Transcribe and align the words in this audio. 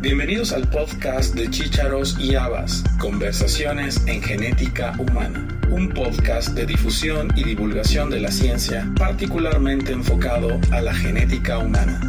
Bienvenidos 0.00 0.52
al 0.52 0.68
podcast 0.68 1.34
de 1.34 1.50
Chícharos 1.50 2.16
y 2.20 2.36
Habas, 2.36 2.84
Conversaciones 3.00 4.00
en 4.06 4.22
Genética 4.22 4.94
Humana, 4.96 5.48
un 5.70 5.88
podcast 5.88 6.50
de 6.50 6.66
difusión 6.66 7.32
y 7.34 7.42
divulgación 7.42 8.08
de 8.08 8.20
la 8.20 8.30
ciencia 8.30 8.88
particularmente 8.96 9.90
enfocado 9.90 10.60
a 10.70 10.80
la 10.82 10.94
genética 10.94 11.58
humana. 11.58 12.00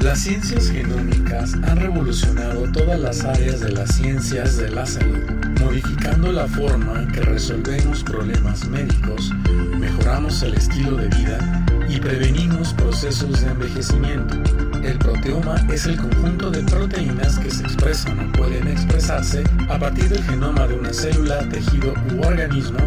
Las 0.00 0.20
ciencias 0.20 0.70
genómicas 0.70 1.27
han 1.38 1.76
revolucionado 1.76 2.70
todas 2.72 2.98
las 2.98 3.24
áreas 3.24 3.60
de 3.60 3.70
las 3.70 3.94
ciencias 3.94 4.56
de 4.56 4.70
la 4.70 4.84
salud, 4.84 5.22
modificando 5.60 6.32
la 6.32 6.48
forma 6.48 7.02
en 7.02 7.12
que 7.12 7.20
resolvemos 7.20 8.02
problemas 8.02 8.66
médicos, 8.68 9.32
mejoramos 9.78 10.42
el 10.42 10.54
estilo 10.54 10.96
de 10.96 11.06
vida 11.08 11.64
y 11.88 12.00
prevenimos 12.00 12.74
procesos 12.74 13.40
de 13.40 13.50
envejecimiento. 13.50 14.34
El 14.82 14.98
proteoma 14.98 15.64
es 15.72 15.86
el 15.86 15.96
conjunto 15.96 16.50
de 16.50 16.62
proteínas 16.64 17.38
que 17.38 17.50
se 17.50 17.62
expresan 17.62 18.18
o 18.18 18.32
pueden 18.32 18.66
expresarse 18.66 19.44
a 19.68 19.78
partir 19.78 20.08
del 20.08 20.24
genoma 20.24 20.66
de 20.66 20.74
una 20.74 20.92
célula, 20.92 21.48
tejido 21.48 21.94
u 22.16 22.26
organismo 22.26 22.80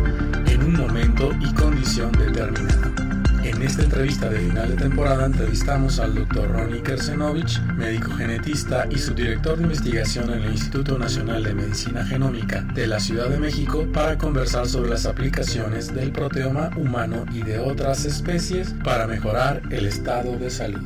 en 0.45 0.63
un 0.63 0.73
momento 0.73 1.31
y 1.39 1.53
condición 1.53 2.11
determinada. 2.11 3.00
En 3.51 3.63
esta 3.63 3.83
entrevista 3.83 4.29
de 4.29 4.39
final 4.39 4.69
de 4.69 4.75
temporada 4.77 5.25
entrevistamos 5.25 5.99
al 5.99 6.15
Dr. 6.15 6.49
Ronnie 6.51 6.81
Kersenovich, 6.81 7.61
médico 7.75 8.09
genetista 8.11 8.87
y 8.89 8.97
subdirector 8.97 9.57
de 9.57 9.63
investigación 9.63 10.31
en 10.31 10.43
el 10.43 10.51
Instituto 10.51 10.97
Nacional 10.97 11.43
de 11.43 11.53
Medicina 11.53 12.05
Genómica 12.05 12.61
de 12.73 12.87
la 12.87 13.01
Ciudad 13.01 13.27
de 13.27 13.37
México, 13.37 13.85
para 13.91 14.17
conversar 14.17 14.69
sobre 14.69 14.91
las 14.91 15.05
aplicaciones 15.05 15.93
del 15.93 16.13
proteoma 16.13 16.71
humano 16.77 17.25
y 17.33 17.43
de 17.43 17.59
otras 17.59 18.05
especies 18.05 18.73
para 18.85 19.05
mejorar 19.05 19.61
el 19.69 19.85
estado 19.85 20.37
de 20.37 20.49
salud. 20.49 20.81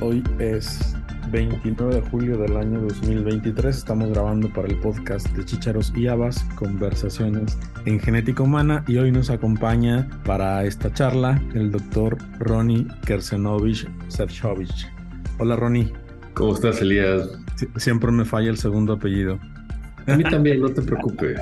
Hoy 0.00 0.22
es 0.38 0.94
29 1.30 1.96
de 1.96 2.00
julio 2.10 2.38
del 2.38 2.56
año 2.56 2.80
2023. 2.80 3.76
Estamos 3.76 4.10
grabando 4.10 4.52
para 4.52 4.68
el 4.68 4.76
podcast 4.80 5.28
de 5.36 5.44
Chicharos 5.44 5.92
y 5.94 6.06
Habas, 6.06 6.42
conversaciones 6.54 7.58
en 7.84 8.00
genética 8.00 8.42
humana. 8.42 8.84
Y 8.88 8.96
hoy 8.96 9.12
nos 9.12 9.28
acompaña 9.30 10.08
para 10.24 10.64
esta 10.64 10.92
charla 10.92 11.42
el 11.54 11.70
doctor 11.70 12.16
Ronnie 12.38 12.86
Kersenovich 13.04 13.86
Sefcovic. 14.08 14.70
Hola 15.38 15.56
Ronnie. 15.56 15.92
¿Cómo 16.34 16.54
estás, 16.54 16.80
Elías? 16.80 17.28
siempre 17.76 18.12
me 18.12 18.24
falla 18.24 18.50
el 18.50 18.56
segundo 18.56 18.94
apellido. 18.94 19.38
A 20.06 20.16
mí 20.16 20.24
también, 20.24 20.60
no 20.60 20.68
te 20.70 20.80
preocupes. 20.80 21.40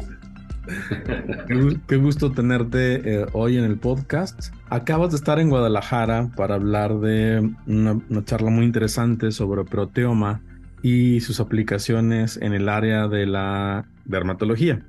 Qué, 1.87 1.97
gusto 1.97 2.33
tenerte 2.33 3.21
eh, 3.21 3.27
hoy 3.33 3.57
en 3.57 3.65
el 3.65 3.79
podcast. 3.79 4.53
Acabas 4.69 5.11
de 5.11 5.17
estar 5.17 5.39
en 5.39 5.49
Guadalajara 5.49 6.31
para 6.37 6.57
hablar 6.57 6.99
de 7.01 7.51
una, 7.67 8.01
charla 8.25 8.51
muy 8.51 8.65
interesante 8.65 9.31
sobre 9.33 9.65
proteoma 9.65 10.43
y 10.83 11.21
sus 11.21 11.41
aplicaciones 11.41 12.39
en 12.43 12.53
el 12.53 12.69
área 12.69 13.09
de 13.09 13.27
la 13.27 13.87
dermatología. 14.05 14.85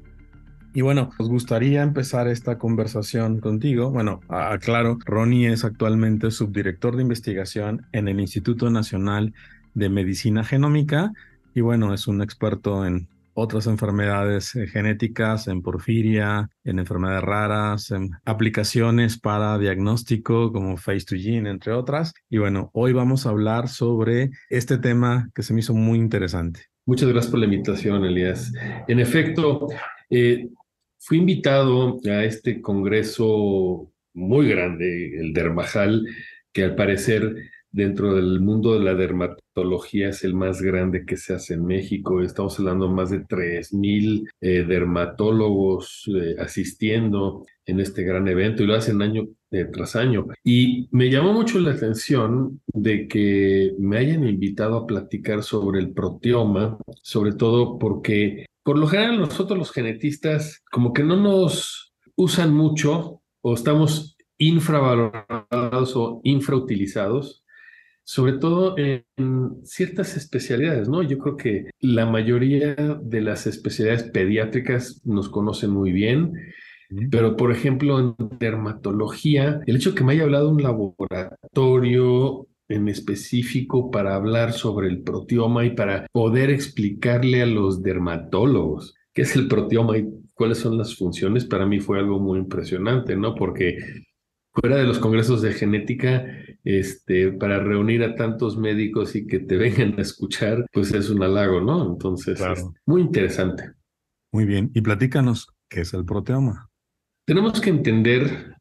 Y 0.73 0.81
bueno, 0.81 1.11
nos 1.17 1.29
gustaría 1.29 1.81
empezar 1.81 2.27
esta 2.27 2.57
conversación 2.57 3.39
contigo. 3.39 3.89
Bueno, 3.89 4.19
aclaro, 4.29 4.99
Ronnie 5.05 5.51
es 5.51 5.63
actualmente 5.63 6.29
subdirector 6.29 6.95
de 6.95 7.01
investigación 7.03 7.87
en 7.93 8.07
el 8.07 8.19
Instituto 8.19 8.69
Nacional 8.69 9.33
de 9.73 9.89
Medicina 9.89 10.43
Genómica 10.43 11.13
y 11.53 11.61
bueno, 11.61 11.93
es 11.93 12.07
un 12.07 12.21
experto 12.21 12.85
en 12.85 13.07
otras 13.39 13.67
enfermedades 13.67 14.55
eh, 14.55 14.65
genéticas, 14.65 15.47
en 15.47 15.61
porfiria, 15.61 16.49
en 16.63 16.79
enfermedades 16.79 17.23
raras, 17.23 17.91
en 17.91 18.09
aplicaciones 18.25 19.19
para 19.19 19.59
diagnóstico 19.59 20.51
como 20.51 20.75
Face2Gene, 20.75 21.51
entre 21.51 21.71
otras. 21.73 22.15
Y 22.31 22.39
bueno, 22.39 22.71
hoy 22.73 22.93
vamos 22.93 23.27
a 23.27 23.29
hablar 23.29 23.67
sobre 23.67 24.31
este 24.49 24.79
tema 24.79 25.29
que 25.35 25.43
se 25.43 25.53
me 25.53 25.59
hizo 25.59 25.75
muy 25.75 25.99
interesante. 25.99 26.61
Muchas 26.87 27.09
gracias 27.09 27.29
por 27.29 27.39
la 27.39 27.45
invitación, 27.45 28.03
Elías. 28.05 28.51
En 28.87 28.99
efecto, 28.99 29.67
eh, 30.09 30.49
fui 30.97 31.19
invitado 31.19 31.99
a 32.05 32.23
este 32.23 32.59
congreso 32.59 33.91
muy 34.15 34.49
grande, 34.49 35.19
el 35.19 35.31
Dermajal, 35.31 36.07
que 36.51 36.63
al 36.63 36.73
parecer 36.73 37.35
dentro 37.71 38.15
del 38.15 38.39
mundo 38.39 38.73
de 38.73 38.79
la 38.79 38.95
dermatología 38.95 40.09
es 40.09 40.23
el 40.23 40.33
más 40.33 40.61
grande 40.61 41.05
que 41.05 41.17
se 41.17 41.33
hace 41.33 41.55
en 41.55 41.65
México. 41.65 42.21
Estamos 42.21 42.59
hablando 42.59 42.87
de 42.87 42.93
más 42.93 43.09
de 43.09 43.25
3.000 43.25 44.27
eh, 44.41 44.63
dermatólogos 44.67 46.09
eh, 46.15 46.35
asistiendo 46.39 47.45
en 47.65 47.79
este 47.79 48.03
gran 48.03 48.27
evento 48.27 48.63
y 48.63 48.67
lo 48.67 48.75
hacen 48.75 49.01
año 49.01 49.27
eh, 49.51 49.65
tras 49.65 49.95
año. 49.95 50.27
Y 50.43 50.87
me 50.91 51.09
llamó 51.09 51.33
mucho 51.33 51.59
la 51.59 51.71
atención 51.71 52.61
de 52.67 53.07
que 53.07 53.73
me 53.79 53.97
hayan 53.97 54.27
invitado 54.27 54.77
a 54.77 54.87
platicar 54.87 55.43
sobre 55.43 55.79
el 55.79 55.91
proteoma, 55.91 56.77
sobre 57.01 57.33
todo 57.33 57.77
porque 57.77 58.45
por 58.63 58.77
lo 58.77 58.87
general 58.87 59.19
nosotros 59.19 59.57
los 59.57 59.71
genetistas 59.71 60.63
como 60.71 60.93
que 60.93 61.03
no 61.03 61.15
nos 61.15 61.93
usan 62.15 62.53
mucho 62.53 63.21
o 63.41 63.53
estamos 63.53 64.17
infravalorados 64.37 65.95
o 65.95 66.21
infrautilizados 66.23 67.43
sobre 68.09 68.33
todo 68.33 68.75
en 68.77 69.03
ciertas 69.65 70.15
especialidades, 70.15 70.87
¿no? 70.87 71.03
Yo 71.03 71.17
creo 71.17 71.35
que 71.35 71.65
la 71.81 72.05
mayoría 72.05 72.73
de 73.01 73.19
las 73.19 73.47
especialidades 73.47 74.03
pediátricas 74.03 75.01
nos 75.03 75.27
conocen 75.27 75.71
muy 75.71 75.91
bien, 75.91 76.31
pero 77.11 77.35
por 77.35 77.51
ejemplo 77.51 77.99
en 77.99 78.15
dermatología, 78.39 79.59
el 79.65 79.75
hecho 79.75 79.93
que 79.93 80.05
me 80.05 80.13
haya 80.13 80.23
hablado 80.23 80.51
un 80.51 80.63
laboratorio 80.63 82.47
en 82.69 82.87
específico 82.87 83.91
para 83.91 84.15
hablar 84.15 84.53
sobre 84.53 84.87
el 84.87 85.03
proteoma 85.03 85.65
y 85.65 85.71
para 85.71 86.07
poder 86.13 86.49
explicarle 86.49 87.41
a 87.41 87.45
los 87.45 87.83
dermatólogos 87.83 88.95
qué 89.13 89.23
es 89.23 89.35
el 89.35 89.49
proteoma 89.49 89.97
y 89.97 90.07
cuáles 90.33 90.59
son 90.59 90.77
las 90.77 90.95
funciones, 90.95 91.43
para 91.43 91.65
mí 91.65 91.81
fue 91.81 91.99
algo 91.99 92.21
muy 92.21 92.39
impresionante, 92.39 93.17
¿no? 93.17 93.35
Porque 93.35 93.77
fuera 94.59 94.77
de 94.77 94.85
los 94.85 94.97
congresos 94.97 95.41
de 95.41 95.53
genética, 95.53 96.25
este, 96.63 97.31
para 97.31 97.59
reunir 97.59 98.03
a 98.03 98.15
tantos 98.15 98.57
médicos 98.57 99.15
y 99.15 99.27
que 99.27 99.39
te 99.39 99.55
vengan 99.55 99.97
a 99.97 100.01
escuchar, 100.01 100.65
pues 100.73 100.93
es 100.93 101.09
un 101.09 101.21
halago, 101.21 101.61
¿no? 101.61 101.85
Entonces, 101.85 102.41
es 102.41 102.65
muy 102.85 103.01
interesante. 103.01 103.71
Muy 104.31 104.45
bien. 104.45 104.71
Y 104.73 104.81
platícanos, 104.81 105.47
¿qué 105.69 105.81
es 105.81 105.93
el 105.93 106.05
proteoma? 106.05 106.69
Tenemos 107.25 107.61
que 107.61 107.69
entender 107.69 108.55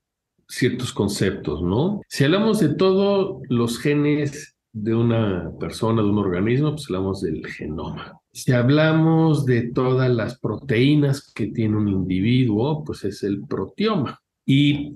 ciertos 0.48 0.92
conceptos, 0.92 1.62
¿no? 1.62 2.00
Si 2.08 2.24
hablamos 2.24 2.60
de 2.60 2.74
todos 2.74 3.40
los 3.48 3.78
genes 3.78 4.56
de 4.72 4.94
una 4.94 5.50
persona, 5.58 6.02
de 6.02 6.08
un 6.08 6.18
organismo, 6.18 6.72
pues 6.72 6.84
hablamos 6.90 7.22
del 7.22 7.46
genoma. 7.46 8.20
Si 8.32 8.52
hablamos 8.52 9.46
de 9.46 9.72
todas 9.72 10.10
las 10.10 10.38
proteínas 10.38 11.32
que 11.32 11.46
tiene 11.46 11.76
un 11.76 11.88
individuo, 11.88 12.84
pues 12.84 13.04
es 13.04 13.22
el 13.22 13.40
proteoma. 13.46 14.20
Y 14.44 14.94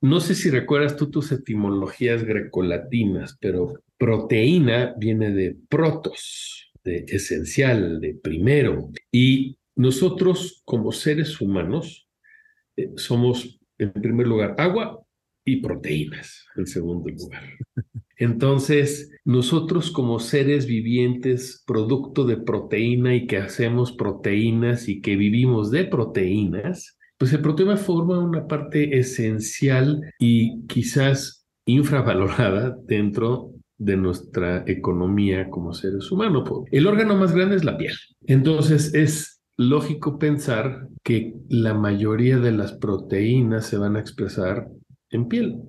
no 0.00 0.20
sé 0.20 0.34
si 0.34 0.50
recuerdas 0.50 0.96
tú 0.96 1.10
tus 1.10 1.32
etimologías 1.32 2.24
grecolatinas, 2.24 3.36
pero 3.40 3.82
proteína 3.96 4.94
viene 4.96 5.32
de 5.32 5.56
protos, 5.68 6.70
de 6.84 7.04
esencial, 7.08 8.00
de 8.00 8.14
primero. 8.14 8.90
Y 9.10 9.58
nosotros 9.74 10.62
como 10.64 10.92
seres 10.92 11.40
humanos 11.40 12.08
eh, 12.76 12.90
somos, 12.96 13.60
en 13.78 13.92
primer 13.92 14.26
lugar, 14.26 14.54
agua 14.58 15.00
y 15.44 15.56
proteínas, 15.56 16.46
en 16.56 16.66
segundo 16.66 17.08
lugar. 17.08 17.42
Entonces, 18.16 19.12
nosotros 19.24 19.90
como 19.92 20.18
seres 20.18 20.66
vivientes, 20.66 21.62
producto 21.66 22.24
de 22.24 22.36
proteína 22.36 23.14
y 23.14 23.26
que 23.26 23.36
hacemos 23.36 23.92
proteínas 23.92 24.88
y 24.88 25.00
que 25.00 25.16
vivimos 25.16 25.70
de 25.70 25.84
proteínas, 25.84 26.97
pues 27.18 27.32
el 27.32 27.42
proteoma 27.42 27.76
forma 27.76 28.18
una 28.18 28.46
parte 28.46 28.96
esencial 28.98 30.00
y 30.18 30.64
quizás 30.66 31.44
infravalorada 31.66 32.76
dentro 32.86 33.52
de 33.76 33.96
nuestra 33.96 34.64
economía 34.66 35.50
como 35.50 35.72
seres 35.72 36.10
humanos. 36.10 36.48
El 36.70 36.86
órgano 36.86 37.16
más 37.16 37.34
grande 37.34 37.56
es 37.56 37.64
la 37.64 37.76
piel. 37.76 37.94
Entonces 38.26 38.94
es 38.94 39.40
lógico 39.56 40.18
pensar 40.18 40.88
que 41.02 41.34
la 41.48 41.74
mayoría 41.74 42.38
de 42.38 42.52
las 42.52 42.72
proteínas 42.72 43.66
se 43.66 43.76
van 43.76 43.96
a 43.96 44.00
expresar 44.00 44.68
en 45.10 45.28
piel. 45.28 45.60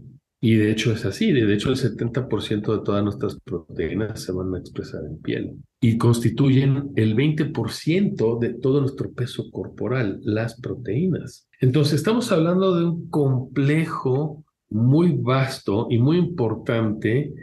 Y 0.42 0.56
de 0.56 0.72
hecho 0.72 0.94
es 0.94 1.06
así, 1.06 1.34
de 1.34 1.54
hecho 1.54 1.70
el 1.70 1.76
70% 1.76 2.78
de 2.78 2.84
todas 2.84 3.04
nuestras 3.04 3.38
proteínas 3.44 4.22
se 4.24 4.32
van 4.32 4.56
a 4.56 4.60
expresar 4.60 5.02
en 5.06 5.18
piel 5.22 5.58
y 5.82 5.98
constituyen 5.98 6.92
el 6.96 7.16
20% 7.16 8.40
de 8.40 8.54
todo 8.54 8.80
nuestro 8.80 9.12
peso 9.12 9.52
corporal, 9.52 10.20
las 10.24 10.60
proteínas. 10.60 11.48
Entonces 11.60 11.96
estamos 11.96 12.32
hablando 12.32 12.78
de 12.78 12.86
un 12.86 13.10
complejo 13.10 14.46
muy 14.70 15.12
vasto 15.12 15.88
y 15.90 15.98
muy 15.98 16.18
importante 16.18 17.34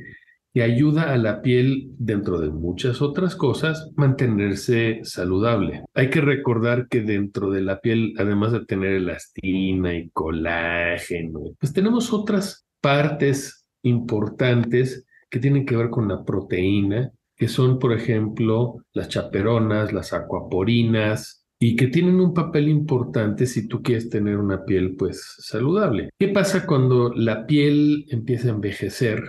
que 0.54 0.62
ayuda 0.62 1.12
a 1.12 1.18
la 1.18 1.42
piel, 1.42 1.90
dentro 1.98 2.40
de 2.40 2.48
muchas 2.48 3.02
otras 3.02 3.36
cosas, 3.36 3.90
mantenerse 3.94 5.00
saludable. 5.02 5.82
Hay 5.92 6.08
que 6.08 6.22
recordar 6.22 6.88
que 6.88 7.02
dentro 7.02 7.50
de 7.50 7.60
la 7.60 7.80
piel, 7.80 8.14
además 8.16 8.52
de 8.52 8.64
tener 8.64 8.92
elastina 8.92 9.94
y 9.94 10.08
colágeno, 10.08 11.40
pues 11.60 11.74
tenemos 11.74 12.10
otras 12.10 12.65
partes 12.80 13.66
importantes 13.82 15.06
que 15.30 15.38
tienen 15.38 15.66
que 15.66 15.76
ver 15.76 15.90
con 15.90 16.08
la 16.08 16.24
proteína, 16.24 17.12
que 17.36 17.48
son, 17.48 17.78
por 17.78 17.92
ejemplo, 17.92 18.76
las 18.92 19.08
chaperonas, 19.08 19.92
las 19.92 20.12
acuaporinas, 20.12 21.46
y 21.58 21.76
que 21.76 21.86
tienen 21.86 22.20
un 22.20 22.34
papel 22.34 22.68
importante 22.68 23.46
si 23.46 23.66
tú 23.66 23.82
quieres 23.82 24.10
tener 24.10 24.36
una 24.36 24.64
piel 24.64 24.94
pues 24.96 25.36
saludable. 25.38 26.10
¿Qué 26.18 26.28
pasa 26.28 26.66
cuando 26.66 27.12
la 27.14 27.46
piel 27.46 28.06
empieza 28.10 28.48
a 28.48 28.52
envejecer 28.52 29.22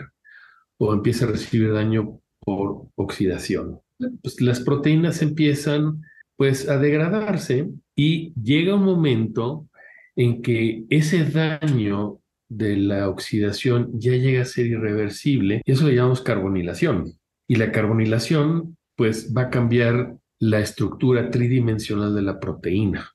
o 0.78 0.94
empieza 0.94 1.26
a 1.26 1.30
recibir 1.30 1.72
daño 1.72 2.20
por 2.40 2.88
oxidación? 2.96 3.80
Pues 4.22 4.42
las 4.42 4.60
proteínas 4.60 5.22
empiezan 5.22 6.02
pues 6.36 6.70
a 6.70 6.78
degradarse 6.78 7.70
y 7.96 8.34
llega 8.40 8.76
un 8.76 8.84
momento 8.84 9.68
en 10.16 10.42
que 10.42 10.86
ese 10.90 11.24
daño 11.24 12.20
de 12.50 12.78
la 12.78 13.10
oxidación 13.10 13.92
ya 14.00 14.14
llega 14.14 14.42
a 14.42 14.46
ser 14.46 14.68
irreversible 14.68 15.62
y 15.66 15.72
eso 15.72 15.88
le 15.88 15.96
llamamos 15.96 16.22
carbonilación. 16.22 17.14
Y 17.48 17.56
la 17.56 17.72
carbonilación 17.72 18.78
pues 18.96 19.34
va 19.36 19.44
a 19.44 19.50
cambiar 19.50 20.16
la 20.40 20.60
estructura 20.60 21.30
tridimensional 21.30 22.14
de 22.16 22.22
la 22.22 22.40
proteína, 22.40 23.12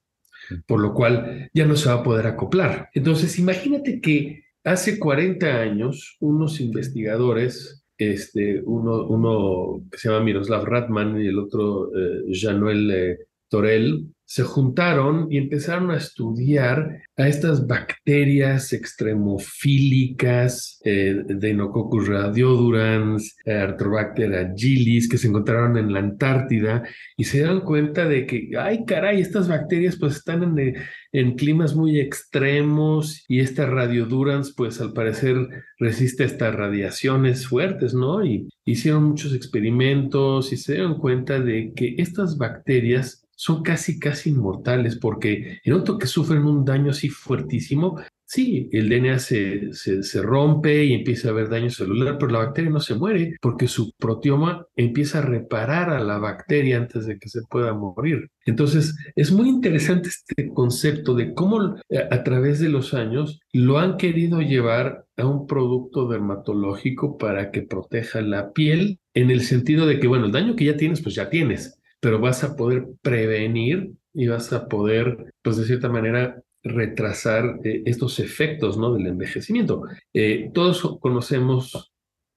por 0.67 0.81
lo 0.81 0.95
cual 0.95 1.51
ya 1.53 1.67
no 1.67 1.77
se 1.77 1.89
va 1.89 1.97
a 1.97 2.03
poder 2.03 2.27
acoplar. 2.27 2.89
Entonces, 2.95 3.39
imagínate 3.39 4.01
que 4.01 4.45
hace 4.65 4.99
40 4.99 5.47
años 5.61 6.17
unos 6.21 6.61
investigadores, 6.61 7.85
este, 7.99 8.63
uno, 8.65 9.07
uno 9.07 9.85
que 9.91 9.99
se 9.99 10.09
llama 10.09 10.25
Miroslav 10.25 10.65
Ratman 10.65 11.21
y 11.21 11.27
el 11.27 11.39
otro 11.39 11.91
eh, 11.97 12.23
Januel 12.33 12.91
eh, 12.91 13.19
Torel, 13.53 14.13
se 14.33 14.45
juntaron 14.45 15.27
y 15.31 15.37
empezaron 15.37 15.91
a 15.91 15.99
estudiar 15.99 17.03
a 17.19 17.29
estas 17.29 17.67
bacterias 17.67 18.73
extremofílicas, 18.73 20.81
eh, 20.87 21.23
Deinococcus 21.27 22.09
radiodurans, 22.09 23.37
eh, 23.45 23.53
Arthrobacter 23.53 24.35
agilis, 24.35 25.07
que 25.07 25.19
se 25.19 25.29
encontraron 25.29 25.77
en 25.77 25.93
la 25.93 25.99
Antártida 25.99 26.83
y 27.15 27.25
se 27.25 27.41
dieron 27.41 27.61
cuenta 27.61 28.09
de 28.09 28.25
que, 28.25 28.49
ay 28.59 28.87
caray, 28.87 29.21
estas 29.21 29.49
bacterias 29.49 29.99
pues 30.01 30.17
están 30.17 30.45
en, 30.45 30.59
eh, 30.59 30.77
en 31.13 31.35
climas 31.35 31.77
muy 31.77 32.01
extremos 32.01 33.27
y 33.29 33.41
esta 33.41 33.67
radiodurans 33.67 34.55
pues 34.55 34.81
al 34.81 34.95
parecer 34.95 35.37
resiste 35.79 36.23
a 36.23 36.27
estas 36.27 36.55
radiaciones 36.55 37.47
fuertes, 37.47 37.93
¿no? 37.93 38.25
Y 38.25 38.49
hicieron 38.65 39.05
muchos 39.05 39.35
experimentos 39.35 40.55
y 40.55 40.57
se 40.57 40.73
dieron 40.73 40.97
cuenta 40.97 41.39
de 41.39 41.75
que 41.77 41.97
estas 41.99 42.39
bacterias 42.39 43.22
son 43.43 43.65
casi, 43.65 43.99
casi 43.99 44.31
inmortales, 44.31 44.95
porque 44.95 45.59
en 45.65 45.73
otro 45.73 45.99
que 45.99 46.07
sufren 46.07 46.45
un 46.45 46.65
daño 46.65 46.93
así 46.93 47.09
fuertísimo, 47.09 48.01
sí, 48.25 48.69
el 48.71 48.89
DNA 48.89 49.19
se, 49.19 49.73
se, 49.73 50.23
rompe 50.23 50.85
y 50.85 50.93
empieza 50.93 51.27
a 51.27 51.31
haber 51.33 51.49
daño 51.49 51.69
celular, 51.69 52.19
pero 52.21 52.31
la 52.31 52.39
bacteria 52.39 52.71
no 52.71 52.79
se 52.79 52.95
muere 52.95 53.35
porque 53.43 53.67
su 53.67 53.91
proteoma 53.99 54.65
empieza 54.77 55.19
a 55.19 55.23
reparar 55.23 55.91
a 55.91 56.05
la 56.05 56.19
bacteria 56.19 56.77
antes 56.77 57.05
de 57.05 57.19
que 57.19 57.29
se 57.29 57.41
pueda 57.51 57.75
morir. 57.75 58.31
Entonces, 58.47 58.95
es 59.17 59.33
muy 59.33 59.49
interesante 59.49 60.11
este 60.11 60.49
concepto 60.55 61.13
de 61.17 61.35
cómo 61.35 61.79
eh, 61.89 62.07
a 62.13 62.23
través 62.23 62.61
de 62.61 62.69
los 62.69 62.95
años 62.95 63.41
lo 63.53 63.81
han 63.81 63.97
querido 63.97 64.41
llevar 64.41 65.05
a 65.17 65.27
un 65.27 65.49
producto 65.49 66.07
dermatológico 66.07 67.19
para 67.19 67.51
que 67.51 67.63
proteja 67.63 68.21
la 68.21 68.53
piel 68.53 69.01
en 69.15 69.33
el 69.33 69.41
sentido 69.41 69.85
de 69.85 69.99
que, 69.99 70.07
bueno, 70.07 70.27
el 70.27 70.33
daño 70.33 70.55
que 70.55 70.67
ya 70.67 70.77
tienes, 70.77 71.03
pues 71.03 71.17
ya 71.17 71.29
tienes 71.29 71.82
pero 72.03 72.19
vas 72.19 72.43
a 72.43 72.57
poder 72.57 72.85
prevenir 73.01 73.93
y 74.13 74.27
vas 74.27 74.53
a 74.53 74.67
poder, 74.67 75.33
pues 75.41 75.57
de 75.57 75.65
cierta 75.65 75.89
manera, 75.89 76.43
retrasar 76.65 77.61
eh, 77.63 77.83
estos 77.87 78.19
efectos 78.19 78.77
¿no? 78.77 78.93
del 78.93 79.07
envejecimiento. 79.07 79.83
Eh, 80.13 80.51
todos 80.53 80.99
conocemos 81.01 81.92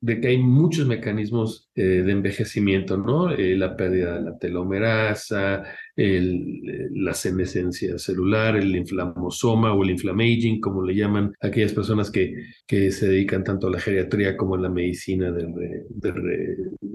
de 0.06 0.22
que 0.22 0.28
hay 0.28 0.38
muchos 0.38 0.86
mecanismos 0.86 1.68
eh, 1.74 1.82
de 1.82 2.12
envejecimiento, 2.12 2.96
¿no? 2.96 3.30
la 3.36 3.76
pérdida 3.76 4.18
de 4.18 4.22
la 4.22 4.38
telomerasa, 4.38 5.64
la 5.96 7.14
senescencia 7.16 7.98
celular, 7.98 8.56
el 8.56 8.76
inflamosoma 8.76 9.74
o 9.74 9.84
el 9.84 9.90
inflamaging, 9.90 10.62
como 10.62 10.84
le 10.84 10.94
llaman 10.94 11.34
aquellas 11.42 11.74
personas 11.74 12.12
que, 12.12 12.36
que 12.68 12.92
se 12.92 13.08
dedican 13.08 13.44
tanto 13.44 13.66
a 13.66 13.72
la 13.72 13.80
geriatría 13.80 14.38
como 14.38 14.54
a 14.54 14.60
la 14.60 14.70
medicina 14.70 15.36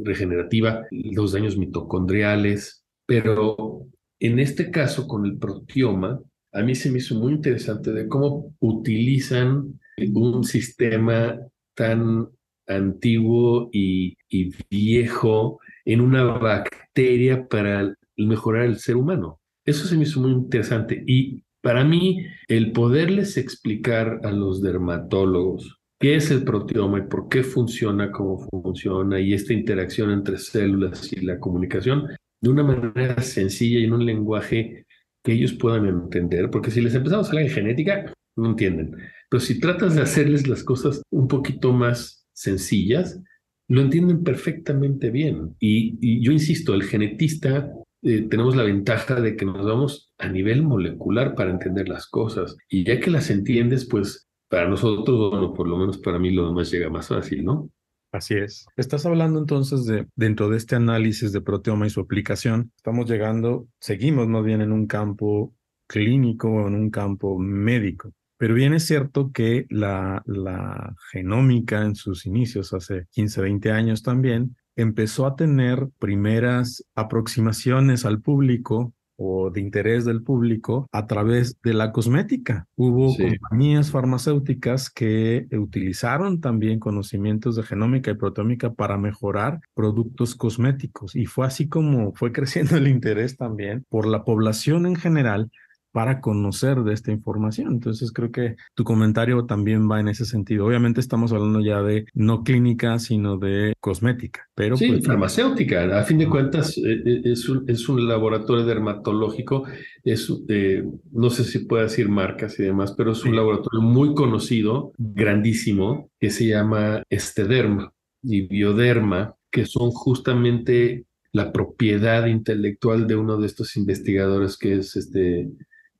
regenerativa, 0.04 0.86
los 0.92 1.32
daños 1.32 1.58
mitocondriales, 1.58 2.84
pero 3.06 3.88
en 4.20 4.38
este 4.38 4.70
caso 4.70 5.08
con 5.08 5.26
el 5.26 5.36
proteoma, 5.36 6.20
a 6.52 6.62
mí 6.62 6.76
se 6.76 6.92
me 6.92 6.98
hizo 6.98 7.16
muy 7.16 7.32
interesante 7.32 7.92
de 7.92 8.06
cómo 8.06 8.54
utilizan 8.60 9.80
un 10.14 10.44
sistema 10.44 11.40
tan 11.74 12.28
antiguo 12.70 13.68
y, 13.72 14.16
y 14.28 14.52
viejo 14.70 15.60
en 15.84 16.00
una 16.00 16.24
bacteria 16.24 17.46
para 17.48 17.94
mejorar 18.16 18.64
el 18.64 18.78
ser 18.78 18.96
humano. 18.96 19.40
Eso 19.64 19.86
se 19.86 19.96
me 19.96 20.04
hizo 20.04 20.20
muy 20.20 20.32
interesante 20.32 21.02
y 21.06 21.42
para 21.62 21.84
mí 21.84 22.24
el 22.48 22.72
poderles 22.72 23.36
explicar 23.36 24.20
a 24.24 24.30
los 24.30 24.62
dermatólogos 24.62 25.78
qué 25.98 26.16
es 26.16 26.30
el 26.30 26.44
proteoma 26.44 27.00
y 27.00 27.02
por 27.02 27.28
qué 27.28 27.42
funciona 27.42 28.10
como 28.10 28.48
funciona 28.48 29.20
y 29.20 29.34
esta 29.34 29.52
interacción 29.52 30.10
entre 30.10 30.38
células 30.38 31.12
y 31.12 31.20
la 31.20 31.38
comunicación 31.38 32.08
de 32.40 32.48
una 32.48 32.62
manera 32.62 33.20
sencilla 33.20 33.80
y 33.80 33.84
en 33.84 33.92
un 33.92 34.06
lenguaje 34.06 34.86
que 35.22 35.32
ellos 35.32 35.52
puedan 35.52 35.86
entender, 35.86 36.50
porque 36.50 36.70
si 36.70 36.80
les 36.80 36.94
empezamos 36.94 37.26
a 37.26 37.30
hablar 37.30 37.44
en 37.44 37.50
genética, 37.50 38.14
no 38.36 38.50
entienden. 38.50 38.96
Pero 39.28 39.40
si 39.40 39.60
tratas 39.60 39.94
de 39.94 40.00
hacerles 40.00 40.48
las 40.48 40.64
cosas 40.64 41.02
un 41.10 41.28
poquito 41.28 41.72
más 41.72 42.19
sencillas, 42.40 43.20
lo 43.68 43.82
entienden 43.82 44.24
perfectamente 44.24 45.10
bien. 45.10 45.54
Y, 45.60 46.20
yo 46.24 46.32
insisto, 46.32 46.74
el 46.74 46.82
genetista 46.82 47.70
eh, 48.02 48.22
tenemos 48.22 48.56
la 48.56 48.64
ventaja 48.64 49.20
de 49.20 49.36
que 49.36 49.44
nos 49.44 49.64
vamos 49.64 50.12
a 50.18 50.28
nivel 50.28 50.62
molecular 50.62 51.34
para 51.34 51.50
entender 51.50 51.88
las 51.88 52.06
cosas. 52.06 52.56
Y 52.68 52.84
ya 52.84 52.98
que 52.98 53.10
las 53.10 53.30
entiendes, 53.30 53.86
pues 53.86 54.28
para 54.48 54.68
nosotros, 54.68 55.30
bueno, 55.30 55.54
por 55.54 55.68
lo 55.68 55.76
menos 55.76 55.98
para 55.98 56.18
mí 56.18 56.30
lo 56.30 56.48
demás 56.48 56.70
llega 56.70 56.90
más 56.90 57.08
fácil, 57.08 57.44
¿no? 57.44 57.70
Así 58.12 58.34
es. 58.34 58.66
Estás 58.76 59.06
hablando 59.06 59.38
entonces 59.38 59.84
de, 59.84 60.06
dentro 60.16 60.48
de 60.48 60.56
este 60.56 60.74
análisis 60.74 61.32
de 61.32 61.40
proteoma 61.40 61.86
y 61.86 61.90
su 61.90 62.00
aplicación, 62.00 62.72
estamos 62.74 63.08
llegando, 63.08 63.68
seguimos 63.78 64.26
más 64.26 64.44
bien 64.44 64.62
en 64.62 64.72
un 64.72 64.88
campo 64.88 65.54
clínico 65.86 66.48
o 66.48 66.66
en 66.66 66.74
un 66.74 66.90
campo 66.90 67.38
médico. 67.38 68.12
Pero 68.40 68.54
bien 68.54 68.72
es 68.72 68.86
cierto 68.86 69.32
que 69.32 69.66
la, 69.68 70.22
la 70.24 70.96
genómica 71.12 71.84
en 71.84 71.94
sus 71.94 72.24
inicios, 72.24 72.72
hace 72.72 73.06
15, 73.10 73.42
20 73.42 73.70
años 73.70 74.02
también, 74.02 74.56
empezó 74.76 75.26
a 75.26 75.36
tener 75.36 75.90
primeras 75.98 76.82
aproximaciones 76.94 78.06
al 78.06 78.22
público 78.22 78.94
o 79.18 79.50
de 79.50 79.60
interés 79.60 80.06
del 80.06 80.22
público 80.22 80.88
a 80.90 81.06
través 81.06 81.60
de 81.62 81.74
la 81.74 81.92
cosmética. 81.92 82.66
Hubo 82.76 83.14
compañías 83.14 83.90
farmacéuticas 83.90 84.88
que 84.88 85.46
utilizaron 85.52 86.40
también 86.40 86.80
conocimientos 86.80 87.56
de 87.56 87.62
genómica 87.62 88.10
y 88.10 88.14
proteómica 88.14 88.72
para 88.72 88.96
mejorar 88.96 89.60
productos 89.74 90.34
cosméticos 90.34 91.14
y 91.14 91.26
fue 91.26 91.46
así 91.46 91.68
como 91.68 92.14
fue 92.14 92.32
creciendo 92.72 92.78
el 92.78 92.88
interés 92.88 93.36
también 93.36 93.84
por 93.90 94.06
la 94.06 94.24
población 94.24 94.86
en 94.86 94.96
general 94.96 95.50
para 95.92 96.20
conocer 96.20 96.82
de 96.82 96.94
esta 96.94 97.10
información. 97.10 97.72
Entonces 97.72 98.12
creo 98.12 98.30
que 98.30 98.56
tu 98.74 98.84
comentario 98.84 99.44
también 99.46 99.90
va 99.90 100.00
en 100.00 100.08
ese 100.08 100.24
sentido. 100.24 100.66
Obviamente 100.66 101.00
estamos 101.00 101.32
hablando 101.32 101.60
ya 101.60 101.82
de 101.82 102.06
no 102.14 102.44
clínica, 102.44 102.98
sino 102.98 103.38
de 103.38 103.74
cosmética. 103.80 104.48
Pero 104.54 104.76
sí, 104.76 104.88
pues, 104.88 105.06
farmacéutica. 105.06 105.98
A 105.98 106.04
fin 106.04 106.18
de 106.18 106.28
cuentas 106.28 106.76
eh, 106.78 107.02
eh, 107.04 107.20
es 107.24 107.48
un, 107.48 107.64
es 107.68 107.88
un 107.88 108.06
laboratorio 108.06 108.64
dermatológico. 108.64 109.64
Es, 110.04 110.32
eh, 110.48 110.84
no 111.12 111.30
sé 111.30 111.44
si 111.44 111.60
puedo 111.60 111.82
decir 111.82 112.08
marcas 112.08 112.58
y 112.58 112.64
demás, 112.64 112.94
pero 112.96 113.12
es 113.12 113.24
un 113.24 113.34
laboratorio 113.34 113.80
muy 113.80 114.14
conocido, 114.14 114.92
grandísimo, 114.98 116.10
que 116.20 116.30
se 116.30 116.46
llama 116.46 117.02
Estederma 117.10 117.92
y 118.22 118.46
Bioderma, 118.46 119.34
que 119.50 119.66
son 119.66 119.90
justamente 119.90 121.06
la 121.32 121.52
propiedad 121.52 122.26
intelectual 122.26 123.06
de 123.06 123.16
uno 123.16 123.36
de 123.36 123.46
estos 123.46 123.76
investigadores 123.76 124.56
que 124.56 124.74
es 124.74 124.96
este 124.96 125.48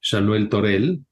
Januel 0.01 0.49
Torel, 0.49 1.05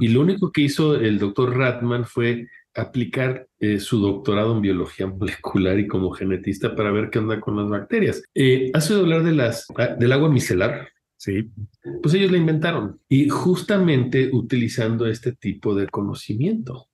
y 0.00 0.08
lo 0.08 0.20
único 0.20 0.50
que 0.50 0.62
hizo 0.62 0.96
el 0.96 1.18
doctor 1.18 1.56
Ratman 1.56 2.04
fue 2.04 2.48
aplicar 2.74 3.46
eh, 3.58 3.78
su 3.80 4.00
doctorado 4.00 4.54
en 4.54 4.62
biología 4.62 5.06
molecular 5.18 5.78
y 5.78 5.86
como 5.86 6.10
genetista 6.10 6.74
para 6.74 6.90
ver 6.90 7.10
qué 7.10 7.18
onda 7.18 7.40
con 7.40 7.56
las 7.56 7.68
bacterias. 7.68 8.22
Eh, 8.34 8.70
¿Has 8.74 8.90
oído 8.90 9.02
hablar 9.02 9.24
de 9.24 9.32
las, 9.32 9.66
ah, 9.76 9.94
del 9.98 10.12
agua 10.12 10.28
micelar? 10.28 10.88
Sí. 11.16 11.50
Pues 12.02 12.14
ellos 12.14 12.32
la 12.32 12.38
inventaron 12.38 12.98
y 13.06 13.28
justamente 13.28 14.30
utilizando 14.32 15.06
este 15.06 15.32
tipo 15.32 15.74
de 15.74 15.86
conocimiento. 15.86 16.89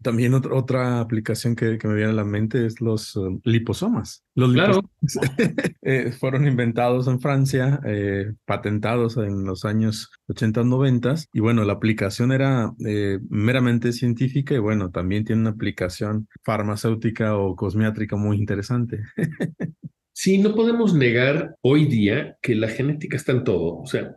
También 0.00 0.32
otra, 0.32 0.54
otra 0.54 1.00
aplicación 1.00 1.54
que, 1.54 1.78
me 1.84 1.94
viene 1.94 2.10
a 2.10 2.14
la 2.14 2.24
mente 2.24 2.64
es 2.64 2.80
los 2.80 3.14
um, 3.14 3.40
liposomas. 3.44 4.24
Los 4.34 4.50
liposomas 4.50 4.90
eh, 5.82 6.12
fueron 6.12 6.46
inventados 6.46 7.06
en 7.08 7.20
Francia, 7.20 7.80
eh, 7.84 8.32
patentados 8.46 9.18
en 9.18 9.44
los 9.44 9.66
años 9.66 10.10
80, 10.28 10.64
90 10.64 11.14
y 11.32 11.40
bueno, 11.40 11.62
la 11.64 11.74
aplicación 11.74 12.32
era 12.32 12.72
eh, 12.86 13.18
meramente 13.28 13.92
científica 13.92 14.54
y 14.54 14.58
bueno, 14.58 14.90
también 14.90 15.24
tiene 15.24 15.42
una 15.42 15.50
aplicación 15.50 16.26
farmacéutica 16.42 17.36
o 17.36 17.54
cosmiátrica 17.54 18.16
muy 18.16 18.38
interesante. 18.38 19.02
sí, 20.12 20.38
no 20.38 20.54
podemos 20.54 20.94
negar 20.94 21.54
hoy 21.60 21.84
día 21.84 22.38
que 22.40 22.54
la 22.54 22.68
genética 22.68 23.18
está 23.18 23.32
en 23.32 23.44
todo. 23.44 23.76
O 23.76 23.86
sea, 23.86 24.16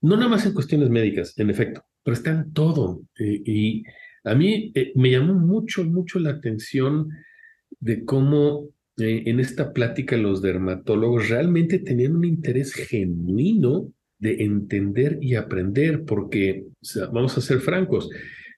no 0.00 0.16
nada 0.16 0.28
más 0.28 0.46
en 0.46 0.54
cuestiones 0.54 0.88
médicas, 0.88 1.38
en 1.38 1.50
efecto, 1.50 1.84
pero 2.02 2.14
está 2.14 2.30
en 2.30 2.52
todo. 2.54 3.02
y 3.18 3.84
a 4.24 4.34
mí 4.34 4.72
eh, 4.74 4.92
me 4.94 5.10
llamó 5.10 5.34
mucho, 5.34 5.84
mucho 5.84 6.18
la 6.18 6.30
atención 6.30 7.10
de 7.80 8.04
cómo 8.04 8.70
eh, 8.96 9.24
en 9.26 9.40
esta 9.40 9.72
plática 9.72 10.16
los 10.16 10.40
dermatólogos 10.40 11.28
realmente 11.28 11.78
tenían 11.78 12.16
un 12.16 12.24
interés 12.24 12.72
genuino 12.74 13.92
de 14.18 14.44
entender 14.44 15.18
y 15.20 15.34
aprender, 15.34 16.04
porque 16.04 16.64
vamos 17.12 17.36
a 17.36 17.42
ser 17.42 17.60
francos, 17.60 18.08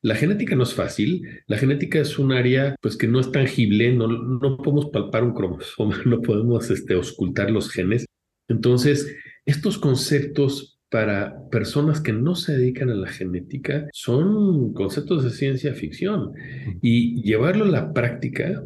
la 0.02 0.14
genética 0.14 0.54
no 0.54 0.62
es 0.62 0.74
fácil, 0.74 1.26
la 1.48 1.58
genética 1.58 1.98
es 2.00 2.18
un 2.18 2.32
área 2.32 2.76
pues 2.80 2.96
que 2.96 3.08
no 3.08 3.18
es 3.18 3.32
tangible, 3.32 3.92
no, 3.92 4.06
no 4.06 4.56
podemos 4.58 4.90
palpar 4.90 5.24
un 5.24 5.34
cromosoma, 5.34 6.00
no 6.06 6.20
podemos 6.22 6.70
este, 6.70 6.94
ocultar 6.94 7.50
los 7.50 7.70
genes. 7.70 8.06
Entonces, 8.48 9.16
estos 9.44 9.78
conceptos 9.78 10.75
para 10.90 11.48
personas 11.50 12.00
que 12.00 12.12
no 12.12 12.34
se 12.34 12.56
dedican 12.56 12.90
a 12.90 12.94
la 12.94 13.08
genética 13.08 13.88
son 13.92 14.72
conceptos 14.72 15.24
de 15.24 15.30
ciencia 15.30 15.74
ficción 15.74 16.32
y 16.80 17.22
llevarlo 17.22 17.64
a 17.64 17.68
la 17.68 17.92
práctica, 17.92 18.62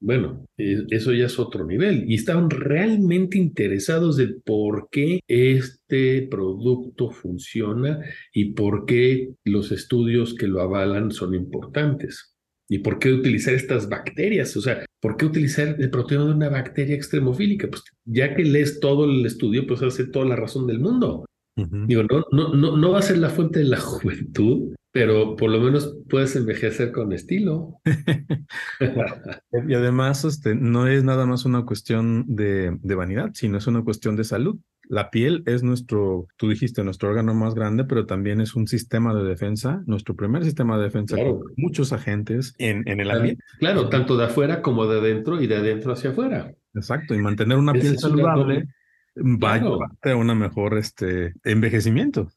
bueno, 0.00 0.46
e, 0.58 0.84
eso 0.90 1.12
ya 1.12 1.26
es 1.26 1.38
otro 1.38 1.66
nivel 1.66 2.04
y 2.06 2.14
estaban 2.14 2.50
realmente 2.50 3.38
interesados 3.38 4.16
de 4.16 4.28
por 4.44 4.88
qué 4.90 5.20
este 5.26 6.28
producto 6.30 7.10
funciona 7.10 8.00
y 8.32 8.52
por 8.52 8.84
qué 8.84 9.30
los 9.44 9.72
estudios 9.72 10.34
que 10.34 10.48
lo 10.48 10.60
avalan 10.60 11.10
son 11.10 11.34
importantes. 11.34 12.36
¿Y 12.68 12.80
por 12.80 12.98
qué 12.98 13.12
utilizar 13.12 13.54
estas 13.54 13.88
bacterias? 13.88 14.56
O 14.56 14.60
sea, 14.60 14.84
¿por 15.00 15.16
qué 15.16 15.24
utilizar 15.26 15.76
el 15.78 15.88
proteína 15.88 16.24
de 16.26 16.32
una 16.32 16.48
bacteria 16.48 16.96
extremofílica? 16.96 17.68
Pues 17.68 17.84
ya 18.04 18.34
que 18.34 18.42
lees 18.42 18.80
todo 18.80 19.04
el 19.04 19.24
estudio, 19.24 19.66
pues 19.66 19.82
hace 19.82 20.06
toda 20.08 20.26
la 20.26 20.36
razón 20.36 20.66
del 20.66 20.80
mundo. 20.80 21.24
Digo, 21.56 22.02
no, 22.02 22.24
no, 22.32 22.54
no, 22.54 22.76
no 22.76 22.90
va 22.90 22.98
a 22.98 23.02
ser 23.02 23.16
la 23.16 23.30
fuente 23.30 23.60
de 23.60 23.64
la 23.64 23.80
juventud, 23.80 24.74
pero 24.92 25.36
por 25.36 25.50
lo 25.50 25.60
menos 25.60 25.96
puedes 26.08 26.36
envejecer 26.36 26.92
con 26.92 27.12
estilo. 27.12 27.80
y 29.68 29.74
además, 29.74 30.24
este, 30.24 30.54
no 30.54 30.86
es 30.86 31.02
nada 31.02 31.24
más 31.24 31.44
una 31.46 31.64
cuestión 31.64 32.24
de, 32.28 32.76
de, 32.82 32.94
vanidad, 32.94 33.30
sino 33.32 33.56
es 33.56 33.66
una 33.66 33.82
cuestión 33.82 34.16
de 34.16 34.24
salud. 34.24 34.56
La 34.88 35.10
piel 35.10 35.42
es 35.46 35.62
nuestro, 35.62 36.28
tú 36.36 36.48
dijiste, 36.48 36.84
nuestro 36.84 37.08
órgano 37.08 37.34
más 37.34 37.54
grande, 37.54 37.84
pero 37.84 38.06
también 38.06 38.40
es 38.40 38.54
un 38.54 38.68
sistema 38.68 39.14
de 39.14 39.24
defensa, 39.24 39.82
nuestro 39.86 40.14
primer 40.14 40.44
sistema 40.44 40.76
de 40.76 40.84
defensa 40.84 41.16
con 41.16 41.40
muchos 41.56 41.92
agentes 41.92 42.54
en, 42.58 42.86
en 42.86 43.00
el 43.00 43.10
ambiente. 43.10 43.42
Claro, 43.58 43.88
tanto 43.88 44.16
de 44.16 44.26
afuera 44.26 44.62
como 44.62 44.86
de 44.86 45.00
adentro 45.00 45.42
y 45.42 45.46
de 45.46 45.56
adentro 45.56 45.92
hacia 45.92 46.10
afuera. 46.10 46.54
Exacto, 46.74 47.14
y 47.14 47.18
mantener 47.18 47.58
una 47.58 47.72
piel 47.72 47.98
saludable 47.98 48.68
va 49.16 49.54
a 49.54 50.10
a 50.10 50.16
un 50.16 50.38
mejor 50.38 50.78
este, 50.78 51.34
envejecimiento. 51.44 52.28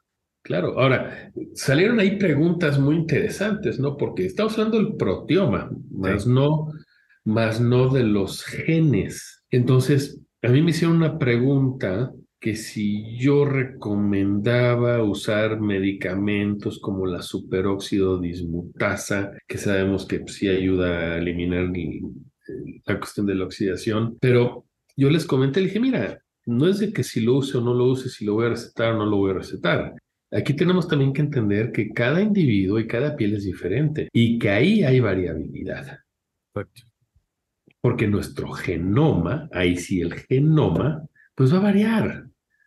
Claro, 0.41 0.79
ahora 0.79 1.31
salieron 1.53 1.99
ahí 1.99 2.17
preguntas 2.17 2.79
muy 2.79 2.95
interesantes, 2.95 3.79
¿no? 3.79 3.97
Porque 3.97 4.25
estamos 4.25 4.57
hablando 4.57 4.77
del 4.77 4.95
proteoma, 4.95 5.69
más 5.91 6.25
no, 6.25 6.71
más 7.25 7.59
no 7.59 7.89
de 7.89 8.03
los 8.03 8.43
genes. 8.43 9.43
Entonces, 9.51 10.19
a 10.41 10.47
mí 10.47 10.61
me 10.61 10.71
hicieron 10.71 10.97
una 10.97 11.17
pregunta 11.17 12.11
que 12.39 12.55
si 12.55 13.17
yo 13.17 13.43
recomendaba 13.43 15.03
usar 15.03 15.59
medicamentos 15.59 16.79
como 16.79 17.05
la 17.05 17.21
superóxido 17.21 18.19
dismutasa, 18.19 19.33
que 19.45 19.57
sabemos 19.57 20.05
que 20.05 20.23
sí 20.27 20.47
ayuda 20.47 21.15
a 21.15 21.17
eliminar 21.17 21.69
la 22.85 22.97
cuestión 22.97 23.25
de 23.25 23.35
la 23.35 23.43
oxidación, 23.43 24.17
pero 24.21 24.65
yo 24.95 25.09
les 25.09 25.25
comenté, 25.25 25.59
le 25.59 25.67
dije, 25.67 25.81
mira, 25.81 26.21
no 26.49 26.67
es 26.67 26.79
de 26.79 26.91
que 26.91 27.03
si 27.03 27.21
lo 27.21 27.35
use 27.35 27.57
o 27.57 27.61
no 27.61 27.73
lo 27.73 27.85
use, 27.85 28.09
si 28.09 28.25
lo 28.25 28.33
voy 28.33 28.47
a 28.47 28.49
recetar 28.49 28.93
o 28.93 28.97
no 28.97 29.05
lo 29.05 29.17
voy 29.17 29.31
a 29.31 29.35
recetar. 29.35 29.95
Aquí 30.31 30.53
tenemos 30.53 30.87
también 30.87 31.13
que 31.13 31.21
entender 31.21 31.71
que 31.71 31.89
cada 31.89 32.21
individuo 32.21 32.79
y 32.79 32.87
cada 32.87 33.15
piel 33.15 33.35
es 33.35 33.43
diferente 33.43 34.09
y 34.13 34.37
que 34.37 34.49
ahí 34.49 34.83
hay 34.83 34.99
variabilidad. 34.99 35.99
Porque 37.81 38.07
nuestro 38.07 38.51
genoma, 38.51 39.47
ahí 39.51 39.77
sí 39.77 40.01
el 40.01 40.13
genoma, 40.13 41.03
pues 41.35 41.53
va 41.53 41.57
a 41.57 41.61
variar. 41.61 42.25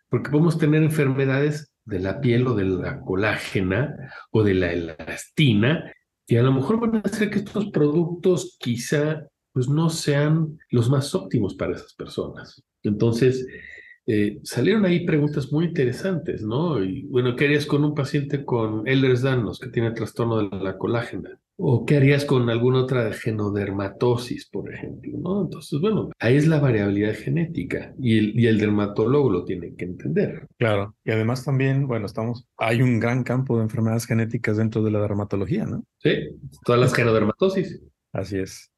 Porque 0.09 0.29
podemos 0.29 0.57
tener 0.57 0.83
enfermedades 0.83 1.71
de 1.85 1.99
la 1.99 2.21
piel 2.21 2.47
o 2.47 2.55
de 2.55 2.65
la 2.65 3.01
colágena 3.01 3.95
o 4.31 4.43
de 4.43 4.53
la 4.53 4.71
elastina 4.71 5.91
y 6.25 6.37
a 6.37 6.43
lo 6.43 6.53
mejor 6.53 6.79
van 6.79 6.95
a 6.95 6.99
hacer 6.99 7.29
que 7.29 7.39
estos 7.39 7.69
productos 7.71 8.57
quizá 8.59 9.27
pues 9.53 9.69
no 9.69 9.89
sean 9.89 10.57
los 10.69 10.89
más 10.89 11.13
óptimos 11.15 11.55
para 11.55 11.75
esas 11.75 11.93
personas. 11.93 12.63
Entonces, 12.81 13.45
eh, 14.05 14.39
salieron 14.43 14.83
ahí 14.85 15.05
preguntas 15.05 15.51
muy 15.51 15.65
interesantes, 15.65 16.41
¿no? 16.43 16.83
Y 16.83 17.03
bueno, 17.03 17.35
¿qué 17.35 17.45
harías 17.45 17.65
con 17.65 17.85
un 17.85 17.93
paciente 17.93 18.43
con 18.43 18.85
Ehlers-Danlos 18.85 19.59
que 19.59 19.69
tiene 19.69 19.91
trastorno 19.91 20.37
de 20.37 20.57
la 20.57 20.77
colágena? 20.77 21.39
¿O 21.55 21.85
qué 21.85 21.97
harías 21.97 22.25
con 22.25 22.49
alguna 22.49 22.79
otra 22.79 23.13
genodermatosis, 23.13 24.49
por 24.49 24.73
ejemplo? 24.73 25.19
¿no? 25.19 25.43
Entonces, 25.43 25.79
bueno, 25.79 26.09
ahí 26.19 26.35
es 26.35 26.47
la 26.47 26.59
variabilidad 26.59 27.13
genética 27.13 27.93
y 27.99 28.17
el, 28.17 28.39
y 28.39 28.47
el 28.47 28.57
dermatólogo 28.57 29.29
lo 29.29 29.45
tiene 29.45 29.75
que 29.75 29.85
entender. 29.85 30.47
Claro, 30.57 30.95
y 31.05 31.11
además 31.11 31.45
también, 31.45 31.87
bueno, 31.87 32.07
estamos, 32.07 32.47
hay 32.57 32.81
un 32.81 32.99
gran 32.99 33.23
campo 33.23 33.57
de 33.57 33.63
enfermedades 33.63 34.05
genéticas 34.05 34.57
dentro 34.57 34.81
de 34.83 34.91
la 34.91 34.99
dermatología, 35.01 35.65
¿no? 35.65 35.85
Sí, 35.99 36.35
todas 36.65 36.81
las 36.81 36.93
genodermatosis. 36.93 37.81
Así 38.11 38.39
es. 38.39 38.72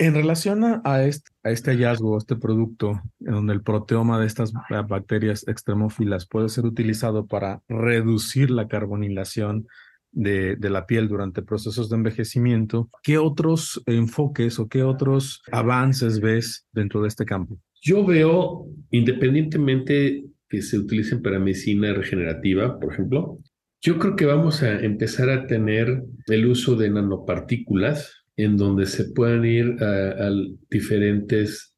En 0.00 0.14
relación 0.14 0.62
a 0.84 1.02
este, 1.04 1.70
hallazgo, 1.72 2.14
a 2.14 2.18
este 2.18 2.36
producto, 2.36 3.02
donde 3.18 3.52
el 3.52 3.62
proteoma 3.62 4.20
de 4.20 4.26
estas 4.26 4.52
bacterias 4.88 5.46
extremófilas 5.48 6.28
puede 6.28 6.48
ser 6.48 6.66
utilizado 6.66 7.26
para 7.26 7.62
reducir 7.68 8.50
la 8.52 8.68
carbonilación 8.68 9.66
de, 10.12 10.54
de, 10.54 10.70
la 10.70 10.86
piel 10.86 11.08
durante 11.08 11.42
procesos 11.42 11.90
de 11.90 11.96
envejecimiento, 11.96 12.88
¿qué 13.02 13.18
otros 13.18 13.82
enfoques 13.86 14.60
o 14.60 14.68
qué 14.68 14.84
otros 14.84 15.42
avances 15.50 16.20
ves 16.20 16.66
dentro 16.72 17.02
de 17.02 17.08
este 17.08 17.24
campo? 17.24 17.58
Yo 17.82 18.06
veo, 18.06 18.66
independientemente 18.90 20.24
que 20.48 20.62
se 20.62 20.78
utilicen 20.78 21.22
para 21.22 21.40
medicina 21.40 21.92
regenerativa, 21.92 22.78
por 22.78 22.92
ejemplo, 22.92 23.38
yo 23.80 23.98
creo 23.98 24.16
que 24.16 24.26
vamos 24.26 24.62
a 24.62 24.80
empezar 24.80 25.28
a 25.28 25.46
tener 25.46 26.04
el 26.26 26.46
uso 26.46 26.74
de 26.76 26.88
nanopartículas 26.90 28.17
en 28.38 28.56
donde 28.56 28.86
se 28.86 29.04
puedan 29.04 29.44
ir 29.44 29.76
a, 29.82 30.30
diferentes 30.70 31.74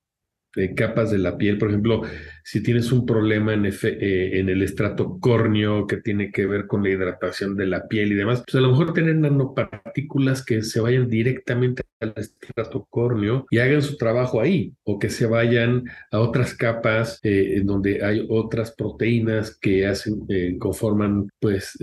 eh, 0.57 0.75
capas 0.75 1.11
de 1.11 1.19
la 1.19 1.39
piel. 1.39 1.57
Por 1.57 1.71
ejemplo, 1.71 2.03
si 2.45 2.63
tienes 2.63 2.93
un 2.93 3.07
problema 3.07 3.55
en, 3.55 3.65
eh, 3.65 4.41
el 4.41 4.63
estrato 4.63 5.19
córneo 5.19 5.87
que 5.87 5.97
tiene 5.97 6.31
que 6.31 6.47
ver 6.47 6.67
con 6.67 6.83
la 6.83 6.91
hidratación 6.91 7.57
de 7.57 7.67
la 7.67 7.89
piel 7.89 8.13
y 8.13 8.15
demás, 8.15 8.43
pues 8.45 8.57
a 8.57 8.61
lo 8.61 8.71
mejor 8.71 8.93
tener 8.93 9.17
nanopartículas 9.17 10.45
que 10.45 10.63
se 10.63 10.81
vayan 10.81 11.09
directamente 11.09 11.83
al 11.99 12.13
estrato 12.17 12.87
córneo 12.91 13.47
y 13.51 13.59
hagan 13.59 13.81
su 13.81 13.97
trabajo 13.97 14.41
ahí, 14.41 14.75
o 14.85 14.99
que 14.99 15.09
se 15.09 15.27
vayan 15.27 15.85
a 16.11 16.21
otras 16.21 16.55
capas 16.55 17.21
eh, 17.23 17.55
en 17.57 17.67
donde 17.67 18.05
hay 18.05 18.27
otras 18.29 18.73
proteínas 18.73 19.57
que 19.59 19.87
hacen, 19.87 20.27
conforman 20.59 21.29
pues 21.39 21.79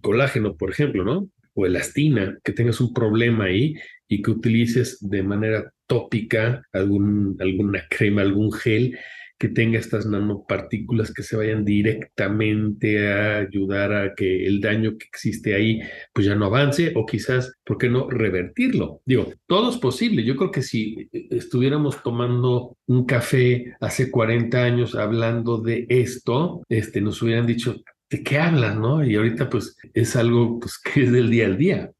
colágeno, 0.00 0.56
por 0.56 0.70
ejemplo, 0.70 1.04
¿no? 1.04 1.28
o 1.54 1.66
elastina, 1.66 2.36
que 2.42 2.52
tengas 2.52 2.80
un 2.80 2.92
problema 2.92 3.44
ahí 3.44 3.74
y 4.08 4.22
que 4.22 4.30
utilices 4.30 4.98
de 5.00 5.22
manera 5.22 5.72
tópica 5.86 6.62
algún, 6.72 7.36
alguna 7.40 7.84
crema, 7.88 8.22
algún 8.22 8.52
gel 8.52 8.96
que 9.38 9.48
tenga 9.48 9.78
estas 9.78 10.06
nanopartículas 10.06 11.12
que 11.12 11.22
se 11.22 11.36
vayan 11.36 11.64
directamente 11.64 13.12
a 13.12 13.38
ayudar 13.38 13.92
a 13.92 14.14
que 14.14 14.46
el 14.46 14.60
daño 14.60 14.96
que 14.96 15.06
existe 15.06 15.54
ahí 15.54 15.80
pues 16.12 16.26
ya 16.26 16.34
no 16.34 16.46
avance 16.46 16.92
o 16.94 17.04
quizás, 17.04 17.52
¿por 17.64 17.78
qué 17.78 17.88
no 17.88 18.08
revertirlo? 18.08 19.02
Digo, 19.04 19.32
todo 19.46 19.70
es 19.70 19.78
posible. 19.78 20.24
Yo 20.24 20.36
creo 20.36 20.50
que 20.50 20.62
si 20.62 21.08
estuviéramos 21.12 22.02
tomando 22.02 22.76
un 22.86 23.04
café 23.06 23.74
hace 23.80 24.10
40 24.10 24.62
años 24.62 24.94
hablando 24.94 25.60
de 25.60 25.86
esto, 25.88 26.62
este, 26.68 27.00
nos 27.00 27.20
hubieran 27.20 27.46
dicho, 27.46 27.76
¿de 28.08 28.22
qué 28.22 28.38
hablas, 28.38 28.76
no? 28.76 29.04
Y 29.04 29.16
ahorita 29.16 29.50
pues 29.50 29.76
es 29.92 30.14
algo 30.16 30.60
pues, 30.60 30.78
que 30.78 31.04
es 31.04 31.12
del 31.12 31.30
día 31.30 31.46
al 31.46 31.58
día. 31.58 31.92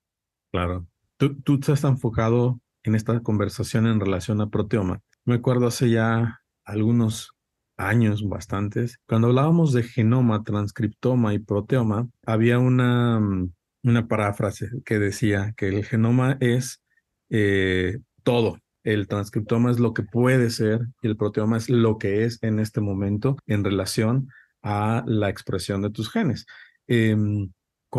Claro. 0.53 0.87
Tú, 1.43 1.59
tú 1.59 1.73
has 1.73 1.85
enfocado 1.85 2.61
en 2.83 2.95
esta 2.95 3.21
conversación 3.21 3.87
en 3.87 4.01
relación 4.01 4.41
a 4.41 4.51
proteoma. 4.51 5.01
Me 5.25 5.37
acuerdo 5.37 5.67
hace 5.67 5.89
ya 5.91 6.41
algunos 6.65 7.31
años, 7.77 8.29
bastantes, 8.29 8.99
cuando 9.09 9.29
hablábamos 9.29 9.73
de 9.73 9.83
genoma, 9.83 10.45
transcriptoma 10.45 11.35
y 11.35 11.39
proteoma, 11.39 12.09
había 12.25 12.59
una, 12.59 13.19
mm, 13.21 13.53
una 13.85 14.07
paráfrase 14.07 14.69
que 14.85 14.99
decía 14.99 15.55
que 15.57 15.69
el 15.69 15.85
genoma 15.85 16.37
es 16.41 16.83
eh, 17.31 17.99
todo. 18.23 18.59
El 18.85 19.09
transcriptoma 19.09 19.71
es 19.71 19.81
lo 19.81 19.95
que 19.95 20.03
puede 20.03 20.51
ser 20.51 20.87
y 21.01 21.09
el 21.09 21.17
proteoma 21.17 21.57
es 21.57 21.71
lo 21.71 21.97
que 21.97 22.25
es 22.25 22.39
en 22.43 22.59
este 22.59 22.81
momento 22.83 23.37
en 23.47 23.65
relación 23.65 24.29
a 24.63 25.03
la 25.07 25.31
expresión 25.31 25.81
de 25.81 25.91
tus 25.91 26.11
genes. 26.11 26.45
Em, 26.87 27.51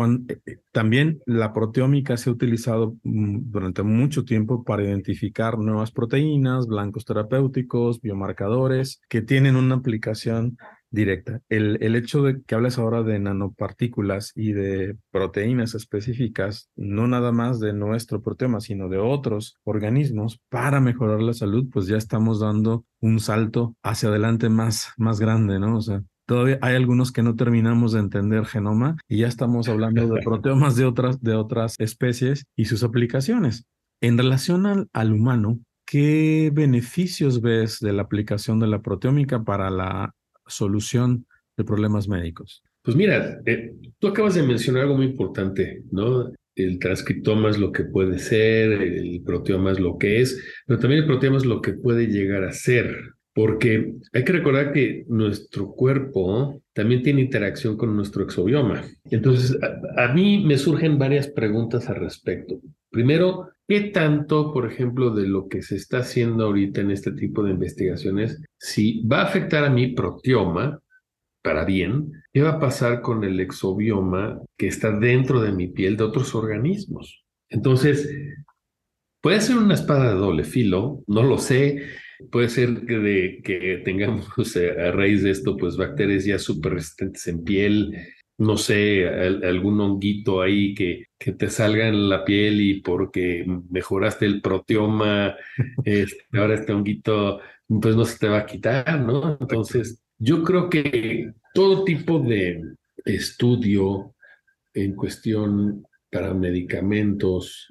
eh, 0.04 0.40
eh, 0.46 0.58
también 0.72 1.20
la 1.26 1.52
proteómica 1.52 2.16
se 2.16 2.28
ha 2.28 2.32
utilizado 2.32 2.96
mm, 3.02 3.50
durante 3.50 3.82
mucho 3.82 4.24
tiempo 4.24 4.64
para 4.64 4.84
identificar 4.84 5.58
nuevas 5.58 5.90
proteínas, 5.90 6.66
blancos 6.66 7.04
terapéuticos, 7.04 8.00
biomarcadores 8.00 9.00
que 9.08 9.22
tienen 9.22 9.56
una 9.56 9.76
aplicación 9.76 10.58
directa. 10.90 11.40
El, 11.48 11.78
el 11.82 11.96
hecho 11.96 12.22
de 12.22 12.42
que 12.42 12.54
hables 12.54 12.78
ahora 12.78 13.02
de 13.02 13.18
nanopartículas 13.18 14.32
y 14.34 14.52
de 14.52 14.96
proteínas 15.10 15.74
específicas, 15.74 16.70
no 16.76 17.06
nada 17.06 17.32
más 17.32 17.60
de 17.60 17.72
nuestro 17.72 18.22
proteoma, 18.22 18.60
sino 18.60 18.88
de 18.88 18.98
otros 18.98 19.56
organismos 19.64 20.40
para 20.48 20.80
mejorar 20.80 21.22
la 21.22 21.34
salud, 21.34 21.66
pues 21.72 21.86
ya 21.86 21.96
estamos 21.96 22.40
dando 22.40 22.84
un 23.00 23.20
salto 23.20 23.76
hacia 23.82 24.08
adelante 24.08 24.48
más, 24.48 24.90
más 24.96 25.20
grande, 25.20 25.58
¿no? 25.58 25.76
O 25.76 25.80
sea, 25.80 26.02
Todavía 26.26 26.58
hay 26.60 26.74
algunos 26.74 27.12
que 27.12 27.22
no 27.22 27.36
terminamos 27.36 27.92
de 27.92 28.00
entender 28.00 28.44
genoma 28.44 28.96
y 29.08 29.18
ya 29.18 29.28
estamos 29.28 29.68
hablando 29.68 30.06
de 30.08 30.20
proteomas 30.24 30.76
de 30.76 30.84
otras, 30.84 31.22
de 31.22 31.34
otras 31.34 31.76
especies 31.78 32.44
y 32.56 32.64
sus 32.64 32.82
aplicaciones. 32.82 33.64
En 34.00 34.18
relación 34.18 34.66
al, 34.66 34.88
al 34.92 35.12
humano, 35.12 35.60
¿qué 35.86 36.50
beneficios 36.52 37.40
ves 37.40 37.78
de 37.80 37.92
la 37.92 38.02
aplicación 38.02 38.58
de 38.58 38.66
la 38.66 38.82
proteómica 38.82 39.44
para 39.44 39.70
la 39.70 40.14
solución 40.46 41.26
de 41.56 41.64
problemas 41.64 42.08
médicos? 42.08 42.62
Pues 42.82 42.96
mira, 42.96 43.40
eh, 43.46 43.74
tú 43.98 44.08
acabas 44.08 44.34
de 44.34 44.42
mencionar 44.42 44.82
algo 44.82 44.96
muy 44.96 45.06
importante, 45.06 45.82
¿no? 45.90 46.30
El 46.54 46.78
transcriptoma 46.78 47.50
es 47.50 47.58
lo 47.58 47.70
que 47.72 47.84
puede 47.84 48.18
ser, 48.18 48.72
el 48.80 49.22
proteoma 49.24 49.72
es 49.72 49.80
lo 49.80 49.98
que 49.98 50.20
es, 50.20 50.40
pero 50.66 50.78
también 50.78 51.02
el 51.02 51.06
proteoma 51.06 51.36
es 51.36 51.44
lo 51.44 51.60
que 51.60 51.72
puede 51.72 52.06
llegar 52.06 52.44
a 52.44 52.52
ser, 52.52 53.15
porque 53.36 53.92
hay 54.14 54.24
que 54.24 54.32
recordar 54.32 54.72
que 54.72 55.04
nuestro 55.08 55.70
cuerpo 55.72 56.62
también 56.72 57.02
tiene 57.02 57.20
interacción 57.20 57.76
con 57.76 57.94
nuestro 57.94 58.24
exobioma. 58.24 58.82
Entonces, 59.10 59.58
a, 59.98 60.08
mí 60.14 60.42
me 60.42 60.56
surgen 60.56 60.98
varias 60.98 61.28
preguntas 61.28 61.86
al 61.90 61.96
respecto. 61.96 62.62
Primero, 62.88 63.50
¿qué 63.68 63.90
tanto, 63.90 64.54
por 64.54 64.64
ejemplo, 64.64 65.10
de 65.10 65.28
lo 65.28 65.48
que 65.48 65.60
se 65.60 65.76
está 65.76 65.98
haciendo 65.98 66.46
ahorita 66.46 66.80
en 66.80 66.90
este 66.90 67.12
tipo 67.12 67.42
de 67.42 67.50
investigaciones, 67.50 68.40
si 68.58 69.06
va 69.06 69.20
a 69.20 69.26
afectar 69.26 69.64
a 69.64 69.70
mi 69.70 69.88
proteoma 69.88 70.80
para 71.42 71.66
bien, 71.66 72.10
qué 72.32 72.40
va 72.40 72.52
a 72.52 72.60
pasar 72.60 73.02
con 73.02 73.22
el 73.22 73.38
exobioma 73.38 74.40
que 74.56 74.68
está 74.68 74.98
dentro 74.98 75.42
de 75.42 75.52
mi 75.52 75.66
piel 75.66 75.98
de 75.98 76.04
otros 76.04 76.34
organismos? 76.34 77.22
Entonces, 77.50 78.08
puede 79.20 79.42
ser 79.42 79.58
una 79.58 79.74
espada 79.74 80.14
de 80.14 80.18
doble 80.18 80.44
filo, 80.44 81.02
no 81.06 81.22
lo 81.22 81.36
sé 81.36 81.82
Puede 82.30 82.48
ser 82.48 82.86
que, 82.86 82.98
de, 82.98 83.40
que 83.42 83.82
tengamos 83.84 84.28
a 84.56 84.90
raíz 84.90 85.22
de 85.22 85.30
esto, 85.30 85.56
pues 85.56 85.76
bacterias 85.76 86.24
ya 86.24 86.38
súper 86.38 86.74
resistentes 86.74 87.26
en 87.26 87.44
piel, 87.44 87.94
no 88.38 88.56
sé, 88.56 89.08
algún 89.08 89.80
honguito 89.80 90.42
ahí 90.42 90.74
que, 90.74 91.06
que 91.18 91.32
te 91.32 91.48
salga 91.48 91.88
en 91.88 92.08
la 92.08 92.24
piel 92.24 92.60
y 92.60 92.80
porque 92.80 93.44
mejoraste 93.70 94.26
el 94.26 94.40
proteoma, 94.40 95.36
este, 95.84 96.24
ahora 96.32 96.54
este 96.54 96.72
honguito, 96.72 97.40
pues 97.68 97.96
no 97.96 98.04
se 98.04 98.18
te 98.18 98.28
va 98.28 98.38
a 98.38 98.46
quitar, 98.46 99.00
¿no? 99.00 99.38
Entonces, 99.40 100.02
yo 100.18 100.42
creo 100.42 100.68
que 100.70 101.32
todo 101.54 101.84
tipo 101.84 102.18
de 102.18 102.62
estudio 103.04 104.14
en 104.74 104.94
cuestión 104.94 105.86
para 106.10 106.34
medicamentos 106.34 107.68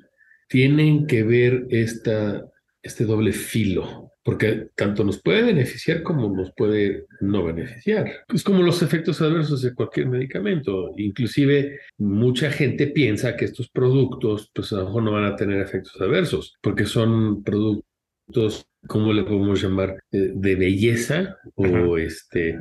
tienen 0.47 1.07
que 1.07 1.23
ver 1.23 1.67
esta, 1.69 2.43
este 2.81 3.05
doble 3.05 3.31
filo 3.31 4.11
porque 4.25 4.69
tanto 4.75 5.03
nos 5.03 5.21
puede 5.21 5.43
beneficiar 5.43 6.01
como 6.01 6.35
nos 6.35 6.51
puede 6.57 7.05
no 7.21 7.45
beneficiar. 7.45 8.25
Es 8.33 8.43
como 8.43 8.63
los 8.63 8.81
efectos 8.81 9.21
adversos 9.21 9.61
de 9.61 9.75
cualquier 9.75 10.07
medicamento. 10.07 10.91
Inclusive 10.97 11.79
mucha 11.99 12.49
gente 12.49 12.87
piensa 12.87 13.37
que 13.37 13.45
estos 13.45 13.69
productos 13.69 14.49
pues 14.51 14.73
a 14.73 14.77
lo 14.77 14.85
mejor 14.85 15.03
no 15.03 15.11
van 15.11 15.25
a 15.25 15.35
tener 15.35 15.61
efectos 15.61 16.01
adversos 16.01 16.55
porque 16.59 16.87
son 16.87 17.43
productos 17.43 18.65
¿cómo 18.87 19.13
le 19.13 19.23
podemos 19.23 19.61
llamar? 19.61 19.97
Eh, 20.11 20.31
de 20.33 20.55
belleza 20.55 21.37
o 21.55 21.97
este 21.99 22.59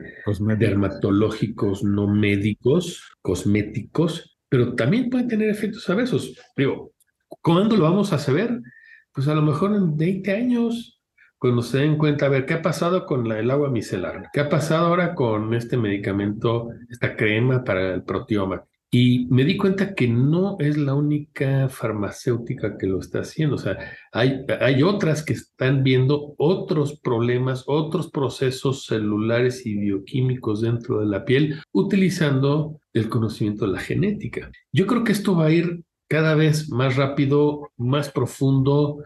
dermatológicos 0.59 1.83
no 1.83 2.07
médicos, 2.07 3.03
cosméticos, 3.23 4.37
pero 4.51 4.75
también 4.75 5.09
pueden 5.09 5.29
tener 5.29 5.49
efectos 5.49 5.89
adversos. 5.89 6.39
Digo, 6.57 6.93
¿cuándo 7.41 7.75
lo 7.77 7.85
vamos 7.85 8.13
a 8.13 8.19
saber? 8.19 8.61
Pues 9.15 9.29
a 9.29 9.35
lo 9.35 9.43
mejor 9.43 9.75
en 9.75 9.97
20 9.97 10.33
años, 10.33 10.94
cuando 11.45 11.61
se 11.61 11.77
den 11.77 11.99
cuenta, 11.99 12.25
a 12.25 12.31
ver, 12.31 12.47
¿qué 12.47 12.55
ha 12.55 12.63
pasado 12.63 13.05
con 13.05 13.31
el 13.31 13.51
agua 13.51 13.69
micelar? 13.69 14.31
¿Qué 14.33 14.41
ha 14.41 14.49
pasado 14.49 14.87
ahora 14.87 15.15
con 15.15 15.53
este 15.53 15.77
medicamento, 15.77 16.71
esta 16.89 17.17
crema 17.17 17.63
para 17.63 17.93
el 17.93 18.03
proteoma? 18.03 18.65
Y 18.91 19.27
me 19.27 19.45
di 19.45 19.59
cuenta 19.59 19.95
que 19.95 20.09
no 20.09 20.57
es 20.59 20.79
la 20.79 20.95
única 20.95 21.69
farmacéutica 21.69 22.79
que 22.79 22.87
lo 22.87 22.99
está 22.99 23.21
haciendo. 23.21 23.57
O 23.57 23.59
sea, 23.59 23.77
hay 24.11 24.83
otras 24.83 25.23
que 25.23 25.35
están 25.35 25.83
viendo 25.83 26.35
otros 26.39 26.99
problemas, 26.99 27.65
otros 27.67 28.11
procesos 28.11 28.87
celulares 28.87 29.67
y 29.67 29.77
bioquímicos 29.77 30.63
dentro 30.63 31.01
de 31.01 31.07
la 31.09 31.27
piel 31.27 31.61
utilizando 31.73 32.81
el 32.95 33.11
conocimiento 33.11 33.67
de 33.67 33.73
la 33.73 33.81
genética. 33.81 34.51
Yo 34.73 34.87
creo 34.87 35.05
que 35.05 35.13
esto 35.13 35.37
va 35.37 35.45
a 35.45 35.53
ir 35.53 35.83
cada 36.09 36.37
vez 36.37 36.71
más 36.71 36.97
rápido, 36.97 37.71
más 37.77 38.11
profundo 38.11 39.03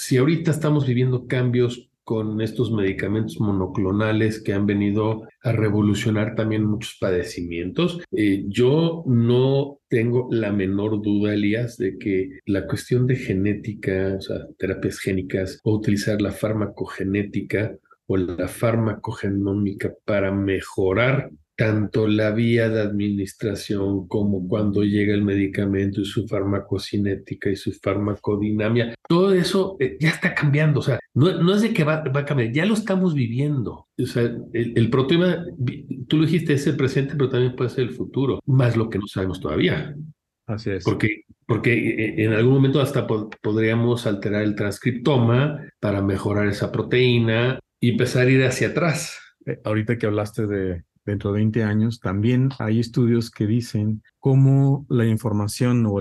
si 0.00 0.16
ahorita 0.16 0.50
estamos 0.50 0.86
viviendo 0.86 1.26
cambios 1.26 1.90
con 2.04 2.40
estos 2.40 2.72
medicamentos 2.72 3.38
monoclonales 3.38 4.42
que 4.42 4.54
han 4.54 4.64
venido 4.64 5.28
a 5.42 5.52
revolucionar 5.52 6.34
también 6.34 6.64
muchos 6.64 6.96
padecimientos. 6.98 8.00
Eh, 8.10 8.44
yo 8.48 9.04
no 9.06 9.78
tengo 9.88 10.26
la 10.30 10.52
menor 10.52 11.02
duda, 11.02 11.34
Elías, 11.34 11.76
de 11.76 11.98
que 11.98 12.40
la 12.46 12.66
cuestión 12.66 13.06
de 13.06 13.16
genética, 13.16 14.16
o 14.16 14.20
sea, 14.22 14.38
terapias 14.56 14.98
génicas, 15.00 15.60
o 15.64 15.74
utilizar 15.74 16.22
la 16.22 16.32
farmacogenética 16.32 17.76
o 18.06 18.16
la 18.16 18.48
farmacogenómica 18.48 19.92
para 20.06 20.32
mejorar 20.32 21.30
tanto 21.60 22.08
la 22.08 22.30
vía 22.30 22.70
de 22.70 22.80
administración 22.80 24.08
como 24.08 24.48
cuando 24.48 24.82
llega 24.82 25.12
el 25.12 25.22
medicamento 25.22 26.00
y 26.00 26.06
su 26.06 26.26
farmacocinética 26.26 27.50
y 27.50 27.56
su 27.56 27.70
farmacodinamia, 27.72 28.94
todo 29.06 29.34
eso 29.34 29.76
eh, 29.78 29.98
ya 30.00 30.08
está 30.08 30.34
cambiando, 30.34 30.80
o 30.80 30.82
sea, 30.82 30.98
no, 31.12 31.54
es 31.54 31.60
de 31.60 31.74
que 31.74 31.84
va, 31.84 32.02
a 32.02 32.24
cambiar, 32.24 32.50
ya 32.50 32.64
lo 32.64 32.72
estamos 32.72 33.12
viviendo. 33.12 33.88
O 33.98 34.06
sea, 34.06 34.22
el, 34.22 34.72
el 34.74 34.88
proteoma, 34.88 35.44
tú 36.08 36.16
lo 36.16 36.24
dijiste, 36.24 36.54
es 36.54 36.66
el 36.66 36.78
presente, 36.78 37.12
pero 37.14 37.28
también 37.28 37.54
puede 37.54 37.68
ser 37.68 37.84
el 37.84 37.90
futuro, 37.90 38.40
más 38.46 38.74
lo 38.74 38.88
que 38.88 38.98
no 38.98 39.06
sabemos 39.06 39.38
todavía. 39.38 39.94
Así 40.46 40.70
es. 40.70 40.82
Porque, 40.82 41.24
porque 41.46 41.74
eh, 41.74 42.24
en 42.24 42.32
algún 42.32 42.54
momento 42.54 42.80
hasta 42.80 43.06
podríamos 43.06 44.06
alterar 44.06 44.44
el 44.44 44.54
transcriptoma 44.54 45.60
para 45.78 46.00
mejorar 46.00 46.48
esa 46.48 46.72
proteína 46.72 47.60
y 47.78 47.90
empezar 47.90 48.28
a 48.28 48.30
ir 48.30 48.44
hacia 48.44 48.68
atrás. 48.68 49.18
Eh, 49.44 49.60
ahorita 49.62 49.98
que 49.98 50.06
hablaste 50.06 50.46
de, 50.46 50.84
dentro 51.10 51.32
de 51.32 51.40
20 51.40 51.64
años, 51.64 52.00
también 52.00 52.50
hay 52.58 52.80
estudios 52.80 53.30
que 53.30 53.46
dicen 53.46 54.02
cómo 54.18 54.86
la 54.88 55.06
información 55.06 55.86
o 55.86 56.00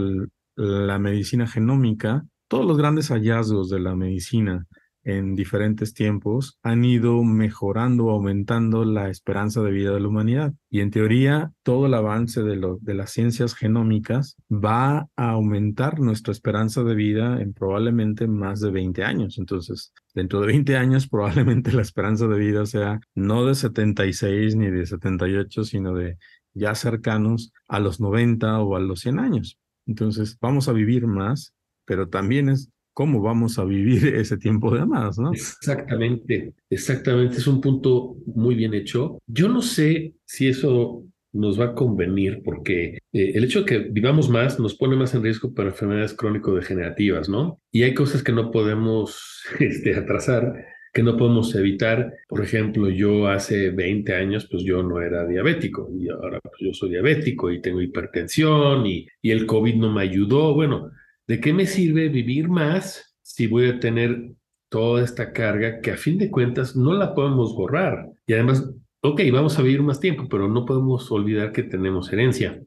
la 0.56 1.00
medicina 1.00 1.48
genómica, 1.48 2.26
todos 2.48 2.66
los 2.66 2.78
grandes 2.78 3.10
hallazgos 3.10 3.70
de 3.70 3.80
la 3.80 3.96
medicina 3.96 4.66
en 5.04 5.36
diferentes 5.36 5.94
tiempos 5.94 6.58
han 6.62 6.84
ido 6.84 7.24
mejorando 7.24 8.10
aumentando 8.10 8.86
la 8.86 9.10
esperanza 9.10 9.62
de 9.62 9.72
vida 9.72 9.92
de 9.92 10.00
la 10.00 10.08
humanidad. 10.08 10.54
Y 10.70 10.82
en 10.82 10.92
teoría, 10.92 11.52
todo 11.64 11.86
el 11.86 11.94
avance 11.94 12.42
de 12.44 12.94
las 12.94 13.12
ciencias 13.12 13.56
genómicas 13.56 14.36
va 14.52 15.08
a 15.16 15.30
aumentar 15.32 16.00
nuestra 16.00 16.32
esperanza 16.32 16.84
de 16.84 16.96
vida 16.96 17.42
en 17.42 17.54
probablemente 17.54 18.28
más 18.28 18.60
de 18.60 18.72
20 18.72 19.04
años. 19.04 19.38
Entonces, 19.38 19.94
dentro 20.14 20.42
de 20.42 20.48
20 20.48 20.78
años, 20.78 21.08
probablemente 21.10 21.72
la 21.72 21.82
esperanza 21.82 22.28
de 22.28 22.40
vida 22.40 22.66
sea 22.66 23.00
no 23.16 23.46
de 23.46 23.56
76 23.56 24.56
ni 24.56 24.70
de 24.70 24.86
78, 24.86 25.64
sino 25.64 25.94
de 25.94 26.18
ya 26.54 26.76
cercanos 26.76 27.52
a 27.68 27.80
los 27.80 28.00
90 28.00 28.60
o 28.60 28.76
a 28.76 28.80
los 28.80 29.02
100 29.02 29.20
años. 29.20 29.58
Entonces, 29.86 30.38
vamos 30.40 30.68
a 30.68 30.74
vivir 30.74 31.08
más, 31.08 31.54
pero 31.86 32.10
también 32.10 32.50
es 32.50 32.70
cómo 32.94 33.22
vamos 33.22 33.60
a 33.60 33.66
vivir 33.66 34.08
ese 34.16 34.38
tiempo 34.38 34.74
de 34.74 34.86
más, 34.86 35.18
¿no? 35.18 35.32
Exactamente, 35.32 36.54
exactamente, 36.70 37.38
es 37.38 37.48
un 37.48 37.62
punto 37.62 38.18
muy 38.26 38.56
bien 38.56 38.74
hecho. 38.74 39.20
Yo 39.28 39.50
no 39.50 39.62
sé 39.62 40.14
si 40.26 40.48
eso 40.48 41.04
nos 41.32 41.60
va 41.60 41.66
a 41.66 41.76
convenir 41.76 42.42
porque 42.44 42.98
eh, 43.14 43.32
el 43.36 43.44
hecho 43.44 43.60
de 43.60 43.66
que 43.66 43.78
vivamos 43.80 44.30
más 44.30 44.60
nos 44.60 44.76
pone 44.76 44.96
más 44.96 45.14
en 45.14 45.24
riesgo 45.24 45.54
para 45.54 45.70
enfermedades 45.70 46.14
crónico-degenerativas, 46.14 47.30
¿no? 47.30 47.62
Y 47.72 47.84
hay 47.84 47.94
cosas 47.94 48.24
que 48.24 48.32
no 48.32 48.52
podemos 48.52 49.44
este, 49.60 49.96
atrasar 49.96 50.66
que 50.94 51.04
no 51.04 51.18
podemos 51.18 51.54
evitar. 51.56 52.14
Por 52.28 52.44
ejemplo, 52.44 52.90
yo 52.90 53.28
hace 53.28 53.70
20 53.70 54.14
años, 54.14 54.48
pues 54.50 54.64
yo 54.64 54.84
no 54.84 55.02
era 55.02 55.28
diabético 55.28 55.90
y 55.96 56.10
ahora 56.10 56.40
pues, 56.42 56.56
yo 56.60 56.74
soy 56.74 56.90
diabético 56.90 57.52
y 57.52 57.62
tengo 57.62 57.82
hipertensión 57.82 58.86
y, 58.86 59.08
y 59.22 59.32
el 59.32 59.46
COVID 59.46 59.76
no 59.76 59.92
me 59.92 60.02
ayudó. 60.02 60.54
Bueno, 60.54 60.92
¿de 61.30 61.40
qué 61.40 61.54
me 61.54 61.66
sirve 61.66 62.10
vivir 62.10 62.50
más 62.50 63.16
si 63.22 63.48
voy 63.48 63.70
a 63.70 63.80
tener 63.80 64.34
toda 64.68 65.02
esta 65.02 65.32
carga 65.32 65.80
que 65.80 65.92
a 65.92 65.98
fin 65.98 66.18
de 66.18 66.30
cuentas 66.30 66.76
no 66.76 66.94
la 66.94 67.16
podemos 67.16 67.56
borrar? 67.56 68.10
Y 68.28 68.34
además, 68.34 68.70
ok, 69.02 69.22
vamos 69.32 69.58
a 69.58 69.62
vivir 69.62 69.82
más 69.82 70.02
tiempo, 70.02 70.28
pero 70.30 70.50
no 70.50 70.66
podemos 70.66 71.10
olvidar 71.10 71.54
que 71.54 71.64
tenemos 71.64 72.12
herencia 72.12 72.60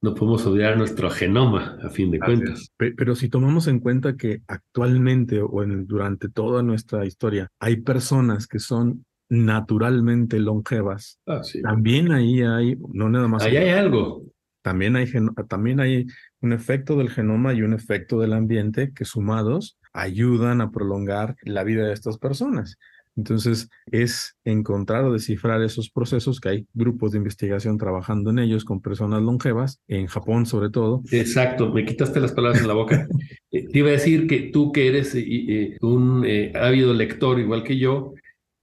no 0.00 0.14
podemos 0.14 0.46
olvidar 0.46 0.76
nuestro 0.76 1.10
genoma, 1.10 1.76
a 1.82 1.90
fin 1.90 2.10
de 2.10 2.20
cuentas. 2.20 2.72
Pero 2.76 3.14
si 3.16 3.28
tomamos 3.28 3.66
en 3.66 3.80
cuenta 3.80 4.16
que 4.16 4.42
actualmente 4.46 5.40
o 5.40 5.62
en, 5.62 5.86
durante 5.86 6.28
toda 6.28 6.62
nuestra 6.62 7.04
historia 7.04 7.50
hay 7.58 7.78
personas 7.78 8.46
que 8.46 8.60
son 8.60 9.04
naturalmente 9.28 10.38
longevas, 10.38 11.18
ah, 11.26 11.42
también 11.62 12.12
ahí 12.12 12.42
hay, 12.42 12.76
no 12.92 13.08
nada 13.08 13.28
más. 13.28 13.42
Ahí 13.42 13.56
hay 13.56 13.70
algo. 13.70 14.22
También 14.68 14.96
hay, 14.96 15.10
también 15.48 15.80
hay 15.80 16.04
un 16.42 16.52
efecto 16.52 16.98
del 16.98 17.08
genoma 17.08 17.54
y 17.54 17.62
un 17.62 17.72
efecto 17.72 18.20
del 18.20 18.34
ambiente 18.34 18.92
que 18.92 19.06
sumados 19.06 19.78
ayudan 19.94 20.60
a 20.60 20.70
prolongar 20.70 21.36
la 21.40 21.64
vida 21.64 21.86
de 21.86 21.94
estas 21.94 22.18
personas. 22.18 22.76
Entonces, 23.16 23.70
es 23.90 24.36
encontrar 24.44 25.04
o 25.04 25.14
descifrar 25.14 25.62
esos 25.62 25.88
procesos, 25.88 26.38
que 26.38 26.50
hay 26.50 26.66
grupos 26.74 27.12
de 27.12 27.18
investigación 27.18 27.78
trabajando 27.78 28.28
en 28.28 28.40
ellos 28.40 28.66
con 28.66 28.82
personas 28.82 29.22
longevas, 29.22 29.80
en 29.88 30.06
Japón 30.06 30.44
sobre 30.44 30.68
todo. 30.68 31.00
Exacto, 31.10 31.72
me 31.72 31.86
quitaste 31.86 32.20
las 32.20 32.32
palabras 32.32 32.60
en 32.60 32.68
la 32.68 32.74
boca. 32.74 33.08
Eh, 33.50 33.66
te 33.66 33.78
iba 33.78 33.88
a 33.88 33.92
decir 33.92 34.26
que 34.26 34.50
tú 34.52 34.72
que 34.72 34.88
eres 34.88 35.14
eh, 35.14 35.24
eh, 35.26 35.78
un 35.80 36.26
ávido 36.54 36.92
lector 36.92 37.40
igual 37.40 37.64
que 37.64 37.78
yo, 37.78 38.12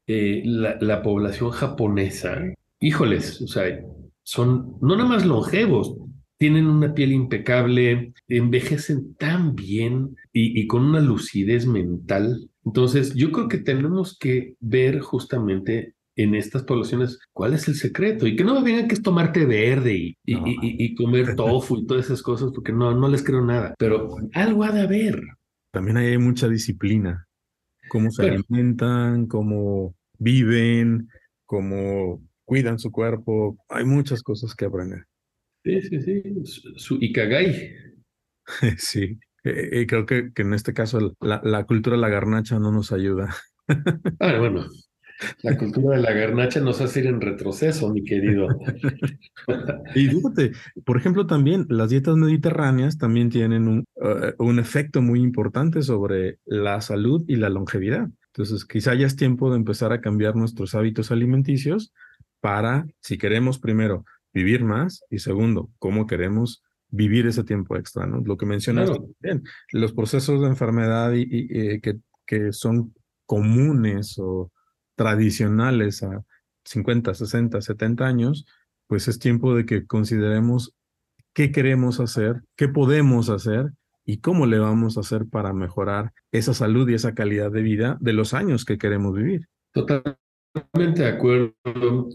la, 0.06 0.78
la 0.80 1.02
población 1.02 1.50
japonesa, 1.50 2.54
híjoles, 2.80 3.42
o 3.42 3.48
sea, 3.48 3.66
son 4.26 4.78
no 4.82 4.98
nada 4.98 5.08
más 5.08 5.26
longevos, 5.26 5.96
tienen 6.38 6.68
una 6.68 6.94
piel 6.94 7.14
impecable, 7.14 8.14
envejecen 8.28 9.16
tan 9.16 9.56
bien 9.56 10.16
y, 10.34 10.68
con 10.68 10.84
una 10.84 11.00
lucidez 11.00 11.66
mental. 11.66 12.50
Entonces, 12.66 13.14
yo 13.14 13.32
creo 13.32 13.48
que 13.48 13.60
tenemos 13.60 14.18
que 14.18 14.56
ver 14.60 15.00
justamente 15.00 15.94
en 16.18 16.34
estas 16.34 16.64
poblaciones 16.64 17.20
cuál 17.34 17.54
es 17.54 17.68
el 17.68 17.76
secreto 17.76 18.26
y 18.26 18.36
que 18.36 18.44
no 18.44 18.56
me 18.56 18.64
vengan 18.64 18.88
que 18.88 18.96
es 18.96 19.02
tomarte 19.02 19.46
verde 19.46 19.96
y, 19.96 20.18
y, 20.26 20.96
comer 20.96 21.36
tofu 21.36 21.78
y 21.78 21.86
todas 21.86 22.06
esas 22.06 22.22
cosas, 22.22 22.52
porque 22.54 22.74
no, 22.74 22.94
no 22.96 23.08
les 23.08 23.24
creo 23.24 23.42
nada, 23.42 23.76
pero 23.78 24.16
algo 24.34 24.64
ha 24.64 24.72
de 24.72 24.82
haber. 24.82 25.22
También 25.72 25.98
hay 25.98 26.18
mucha 26.18 26.48
disciplina, 26.48 27.28
cómo 27.90 28.12
se 28.12 28.30
alimentan, 28.30 29.28
cómo 29.28 29.94
viven, 30.18 31.10
cómo 31.46 32.22
cuidan 32.46 32.80
su 32.80 32.92
cuerpo, 32.92 33.58
hay 33.68 33.86
muchas 33.86 34.24
cosas 34.24 34.56
que 34.56 34.66
aprender. 34.66 35.06
Sí, 35.64 35.82
sí, 35.82 36.02
sí, 36.02 36.24
su 36.76 36.98
Ikagai. 37.02 37.74
Sí, 38.78 39.18
eh, 39.44 39.70
eh, 39.72 39.88
creo 39.88 40.06
que, 40.06 40.32
que, 40.32 40.44
en 40.44 40.54
este 40.54 40.74
caso 40.74 41.16
la, 41.20 41.42
la, 41.44 41.66
cultura 41.66 41.96
de 41.96 42.02
la 42.02 42.10
garnacha 42.10 42.60
no 42.60 42.72
nos 42.72 42.92
ayuda. 42.92 43.36
Ah, 44.20 44.38
bueno, 44.38 44.68
la 45.42 45.58
cultura 45.58 45.96
de 45.96 46.04
la 46.04 46.14
garnacha 46.14 46.60
nos 46.60 46.82
hace 46.82 47.00
ir 47.00 47.08
en 47.08 47.22
retroceso, 47.22 47.92
mi 47.92 48.04
querido. 48.04 48.48
y 49.96 50.08
fíjate, 50.08 50.52
por 50.84 50.98
ejemplo, 50.98 51.26
también 51.26 51.66
las 51.70 51.90
dietas 51.90 52.16
mediterráneas 52.16 52.98
también 52.98 53.30
tienen 53.30 53.68
un, 53.68 53.86
eh, 54.04 54.34
un 54.38 54.60
efecto 54.60 55.02
muy 55.02 55.22
importante 55.22 55.82
sobre 55.82 56.40
la 56.46 56.82
salud 56.82 57.24
y 57.28 57.38
la 57.38 57.50
longevidad. 57.50 58.10
Entonces, 58.28 58.66
quizá 58.66 58.94
ya 58.94 59.08
es 59.08 59.16
tiempo 59.16 59.50
de 59.50 59.58
empezar 59.58 59.94
a 59.94 60.02
cambiar 60.02 60.36
nuestros 60.36 60.76
hábitos 60.76 61.12
alimenticios 61.12 61.94
para, 62.46 62.86
si 63.02 63.18
queremos 63.18 63.58
primero 63.58 64.06
vivir 64.32 64.64
más 64.64 65.04
y 65.10 65.18
segundo, 65.18 65.72
cómo 65.80 66.06
queremos 66.06 66.64
vivir 66.90 67.26
ese 67.26 67.44
tiempo 67.44 67.76
extra, 67.76 68.06
¿no? 68.06 68.22
Lo 68.24 68.38
que 68.38 68.46
mencionaste 68.46 69.00
bien, 69.20 69.42
los 69.72 69.94
procesos 69.94 70.42
de 70.42 70.48
enfermedad 70.50 71.12
y, 71.14 71.24
eh, 71.50 71.82
que, 71.82 71.98
que 72.24 72.54
son 72.54 72.94
comunes 73.26 74.20
o 74.20 74.52
tradicionales 74.94 76.04
a 76.04 76.24
50, 76.66 77.16
60, 77.16 77.62
70 77.62 78.06
años, 78.06 78.46
pues 78.86 79.08
es 79.08 79.18
tiempo 79.18 79.56
de 79.56 79.66
que 79.66 79.88
consideremos 79.88 80.76
qué 81.34 81.52
queremos 81.52 82.00
hacer, 82.00 82.44
qué 82.56 82.68
podemos 82.68 83.30
hacer 83.30 83.72
y 84.06 84.20
cómo 84.20 84.46
le 84.46 84.60
vamos 84.60 84.98
a 84.98 85.00
hacer 85.00 85.26
para 85.26 85.52
mejorar 85.52 86.14
esa 86.32 86.54
salud 86.54 86.88
y 86.90 86.94
esa 86.94 87.16
calidad 87.16 87.52
de 87.52 87.64
vida 87.64 87.98
de 88.02 88.14
los 88.14 88.36
años 88.36 88.66
que 88.66 88.78
queremos 88.78 89.16
vivir. 89.16 89.48
Totalmente 90.56 91.04
de 91.04 91.10
acuerdo. 91.10 92.10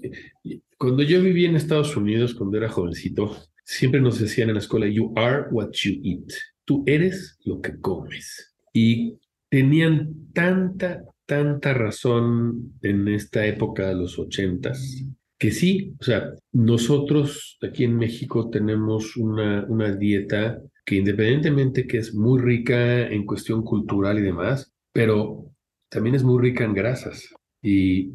Cuando 0.79 1.03
yo 1.03 1.21
viví 1.21 1.45
en 1.45 1.57
Estados 1.57 1.95
Unidos, 1.95 2.35
cuando 2.35 2.57
era 2.57 2.71
jovencito, 2.71 3.37
siempre 3.65 4.01
nos 4.01 4.19
decían 4.19 4.49
en 4.49 4.55
la 4.55 4.61
escuela, 4.61 4.89
you 4.89 5.13
are 5.15 5.45
what 5.51 5.73
you 5.73 6.01
eat. 6.03 6.33
Tú 6.65 6.83
eres 6.87 7.39
lo 7.45 7.61
que 7.61 7.79
comes. 7.81 8.57
Y 8.73 9.19
tenían 9.51 10.33
tanta, 10.33 11.05
tanta 11.27 11.75
razón 11.75 12.79
en 12.81 13.09
esta 13.09 13.45
época 13.45 13.89
de 13.89 13.97
los 13.97 14.19
ochentas, 14.19 15.05
que 15.39 15.51
sí, 15.51 15.95
o 16.01 16.05
sea, 16.05 16.33
nosotros 16.53 17.59
aquí 17.61 17.85
en 17.85 17.97
México 17.97 18.49
tenemos 18.49 19.19
una, 19.19 19.67
una 19.69 19.95
dieta 19.95 20.63
que 20.87 20.97
independientemente 20.97 21.87
que 21.87 21.99
es 21.99 22.15
muy 22.15 22.41
rica 22.41 23.07
en 23.07 23.27
cuestión 23.27 23.63
cultural 23.65 24.19
y 24.19 24.23
demás, 24.23 24.73
pero 24.95 25.45
también 25.91 26.15
es 26.15 26.25
muy 26.25 26.41
rica 26.41 26.65
en 26.65 26.73
grasas. 26.73 27.29
Y 27.63 28.13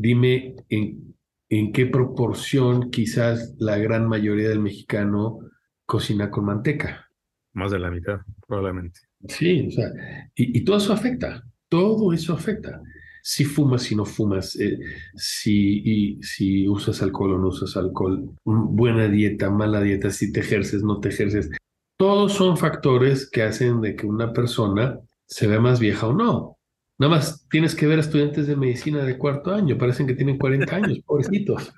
dime 0.00 0.56
en 0.68 1.08
en 1.48 1.72
qué 1.72 1.86
proporción 1.86 2.90
quizás 2.90 3.54
la 3.58 3.78
gran 3.78 4.06
mayoría 4.08 4.48
del 4.48 4.60
mexicano 4.60 5.38
cocina 5.86 6.30
con 6.30 6.44
manteca. 6.44 7.10
Más 7.54 7.70
de 7.70 7.78
la 7.78 7.90
mitad, 7.90 8.20
probablemente. 8.46 9.00
Sí, 9.28 9.66
o 9.66 9.70
sea, 9.70 9.90
y, 10.34 10.62
todo 10.64 10.76
eso 10.76 10.92
afecta, 10.92 11.42
todo 11.68 12.12
eso 12.12 12.34
afecta. 12.34 12.80
Si 13.22 13.44
fumas, 13.44 13.82
si 13.82 13.96
no 13.96 14.04
fumas, 14.04 14.56
eh, 14.56 14.78
si, 15.16 16.18
si 16.22 16.68
usas 16.68 17.02
alcohol 17.02 17.32
o 17.32 17.38
no 17.38 17.48
usas 17.48 17.76
alcohol, 17.76 18.30
buena 18.44 19.08
dieta, 19.08 19.50
mala 19.50 19.80
dieta, 19.80 20.10
si 20.10 20.30
te 20.32 20.40
ejerces, 20.40 20.82
no 20.82 21.00
te 21.00 21.08
ejerces. 21.08 21.50
Todos 21.98 22.34
son 22.34 22.56
factores 22.56 23.28
que 23.28 23.42
hacen 23.42 23.80
de 23.80 23.96
que 23.96 24.06
una 24.06 24.32
persona 24.32 25.00
se 25.26 25.46
vea 25.48 25.60
más 25.60 25.80
vieja 25.80 26.06
o 26.06 26.12
no. 26.12 26.57
Nada 26.98 27.14
más 27.14 27.46
tienes 27.48 27.74
que 27.74 27.86
ver 27.86 27.98
a 27.98 28.02
estudiantes 28.02 28.46
de 28.46 28.56
medicina 28.56 29.04
de 29.04 29.16
cuarto 29.16 29.52
año, 29.52 29.78
parecen 29.78 30.06
que 30.06 30.14
tienen 30.14 30.36
40 30.36 30.74
años, 30.74 30.98
pobrecitos. 31.06 31.72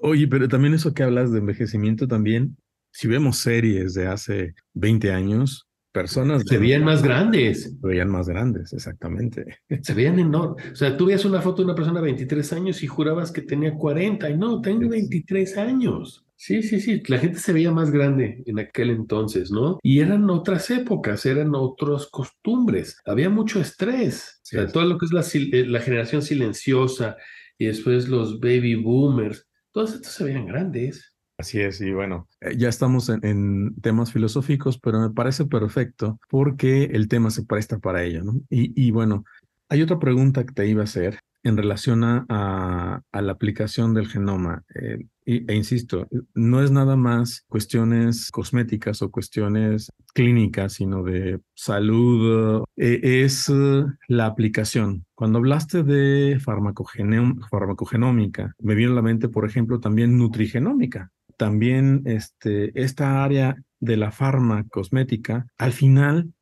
Oye, 0.00 0.28
pero 0.28 0.48
también 0.48 0.74
eso 0.74 0.94
que 0.94 1.02
hablas 1.02 1.32
de 1.32 1.38
envejecimiento 1.38 2.06
también, 2.06 2.56
si 2.92 3.08
vemos 3.08 3.38
series 3.38 3.94
de 3.94 4.06
hace 4.06 4.54
20 4.74 5.12
años, 5.12 5.69
personas... 5.92 6.42
Se 6.46 6.58
veían 6.58 6.84
más 6.84 7.02
grandes. 7.02 7.76
Se 7.80 7.86
veían 7.86 8.10
más 8.10 8.28
grandes, 8.28 8.72
exactamente. 8.72 9.58
Se 9.82 9.94
veían 9.94 10.18
enormes. 10.18 10.72
O 10.72 10.76
sea, 10.76 10.96
tú 10.96 11.06
veías 11.06 11.24
una 11.24 11.40
foto 11.40 11.58
de 11.58 11.66
una 11.66 11.74
persona 11.74 12.00
de 12.00 12.06
23 12.06 12.52
años 12.52 12.82
y 12.82 12.86
jurabas 12.86 13.32
que 13.32 13.42
tenía 13.42 13.74
40 13.74 14.30
y 14.30 14.36
no, 14.36 14.60
tengo 14.60 14.88
23 14.88 15.56
años. 15.58 16.24
Sí, 16.42 16.62
sí, 16.62 16.80
sí, 16.80 17.02
la 17.06 17.18
gente 17.18 17.38
se 17.38 17.52
veía 17.52 17.70
más 17.70 17.90
grande 17.90 18.42
en 18.46 18.58
aquel 18.58 18.88
entonces, 18.88 19.50
¿no? 19.50 19.78
Y 19.82 20.00
eran 20.00 20.30
otras 20.30 20.70
épocas, 20.70 21.26
eran 21.26 21.54
otras 21.54 22.06
costumbres, 22.06 22.96
había 23.04 23.28
mucho 23.28 23.60
estrés, 23.60 24.40
o 24.44 24.46
sea, 24.46 24.66
todo 24.66 24.86
lo 24.86 24.96
que 24.96 25.04
es 25.04 25.12
la, 25.12 25.20
eh, 25.20 25.66
la, 25.66 25.80
generación 25.80 26.22
silenciosa 26.22 27.18
y 27.58 27.66
después 27.66 28.08
los 28.08 28.40
baby 28.40 28.76
boomers, 28.76 29.46
todos 29.70 29.92
estos 29.92 30.14
se 30.14 30.24
veían 30.24 30.46
grandes. 30.46 31.14
Así 31.40 31.58
es, 31.58 31.80
y 31.80 31.92
bueno, 31.92 32.28
eh, 32.42 32.54
ya 32.56 32.68
estamos 32.68 33.08
en, 33.08 33.24
en, 33.24 33.74
temas 33.80 34.12
filosóficos, 34.12 34.78
pero 34.78 35.00
me 35.00 35.08
parece 35.08 35.46
perfecto 35.46 36.20
porque 36.28 36.84
el 36.84 37.08
tema 37.08 37.30
se 37.30 37.44
presta 37.44 37.78
para 37.78 38.04
ello, 38.04 38.22
¿no? 38.22 38.34
Y, 38.50 38.74
y 38.76 38.90
bueno, 38.90 39.24
hay 39.70 39.80
otra 39.80 39.98
pregunta 39.98 40.44
que 40.44 40.52
te 40.52 40.66
iba 40.66 40.82
a 40.82 40.84
hacer 40.84 41.20
en 41.42 41.56
relación 41.56 42.04
a, 42.04 43.02
a, 43.10 43.22
la 43.22 43.32
aplicación 43.32 43.94
del 43.94 44.08
genoma. 44.08 44.62
Eh, 44.74 45.06
e 45.24 45.54
insisto, 45.54 46.06
no 46.34 46.62
es 46.62 46.70
nada 46.70 46.96
más 46.96 47.46
cuestiones 47.48 48.30
cosméticas 48.30 49.00
o 49.00 49.10
cuestiones 49.10 49.90
clínicas, 50.12 50.74
sino 50.74 51.02
de 51.04 51.40
salud, 51.54 52.66
eh, 52.76 53.22
es 53.22 53.48
uh, 53.48 53.86
la 54.08 54.26
aplicación. 54.26 55.06
Cuando 55.14 55.38
hablaste 55.38 55.84
de 55.84 56.38
farmacogenómica, 56.40 58.54
me 58.58 58.74
vino 58.74 58.92
a 58.92 58.96
la 58.96 59.02
mente, 59.02 59.28
por 59.28 59.46
ejemplo, 59.46 59.80
también 59.80 60.18
nutrigenómica. 60.18 61.10
También 61.40 62.02
este, 62.04 62.70
esta 62.78 63.24
área 63.24 63.56
de 63.78 63.96
la 63.96 64.12
farmacosmética, 64.12 65.46
al 65.56 65.72
final 65.72 66.34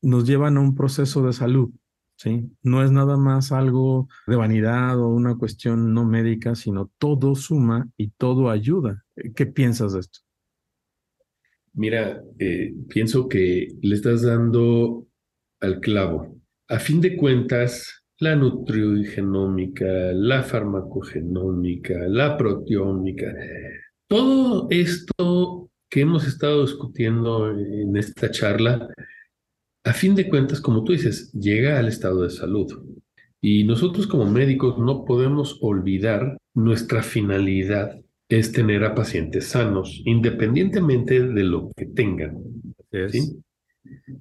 nos 0.00 0.26
llevan 0.26 0.56
a 0.56 0.60
un 0.60 0.74
proceso 0.74 1.22
de 1.26 1.34
salud 1.34 1.70
¿sí? 2.16 2.50
No 2.62 2.82
es 2.82 2.90
nada 2.90 3.18
más 3.18 3.52
algo 3.52 4.08
de 4.26 4.36
vanidad 4.36 4.98
o 4.98 5.08
una 5.08 5.36
cuestión 5.36 5.92
no 5.92 6.06
médica, 6.06 6.54
sino 6.54 6.90
todo 6.96 7.34
suma 7.34 7.90
y 7.98 8.08
todo 8.08 8.48
ayuda. 8.48 9.04
¿Qué 9.36 9.44
piensas 9.44 9.92
de 9.92 10.00
esto? 10.00 10.20
Mira, 11.74 12.22
eh, 12.38 12.72
pienso 12.88 13.28
que 13.28 13.68
le 13.82 13.94
estás 13.94 14.22
dando 14.22 15.06
al 15.60 15.80
clavo. 15.80 16.40
A 16.68 16.78
fin 16.78 17.02
de 17.02 17.18
cuentas, 17.18 18.02
la 18.18 18.34
nutrigenómica, 18.34 19.84
la 20.14 20.42
farmacogenómica, 20.42 22.08
la 22.08 22.38
proteómica, 22.38 23.26
todo 24.08 24.66
esto 24.70 25.70
que 25.90 26.00
hemos 26.00 26.26
estado 26.26 26.62
discutiendo 26.62 27.50
en 27.50 27.96
esta 27.96 28.30
charla, 28.30 28.88
a 29.84 29.92
fin 29.92 30.14
de 30.14 30.28
cuentas, 30.28 30.60
como 30.60 30.84
tú 30.84 30.92
dices, 30.92 31.32
llega 31.32 31.78
al 31.78 31.88
estado 31.88 32.22
de 32.22 32.30
salud. 32.30 32.66
Y 33.40 33.64
nosotros 33.64 34.06
como 34.06 34.26
médicos 34.26 34.78
no 34.78 35.04
podemos 35.04 35.58
olvidar 35.62 36.36
nuestra 36.54 37.02
finalidad 37.02 37.98
es 38.28 38.52
tener 38.52 38.84
a 38.84 38.94
pacientes 38.94 39.46
sanos, 39.46 40.02
independientemente 40.04 41.20
de 41.20 41.44
lo 41.44 41.70
que 41.76 41.86
tengan. 41.86 42.36
¿sí? 43.08 43.40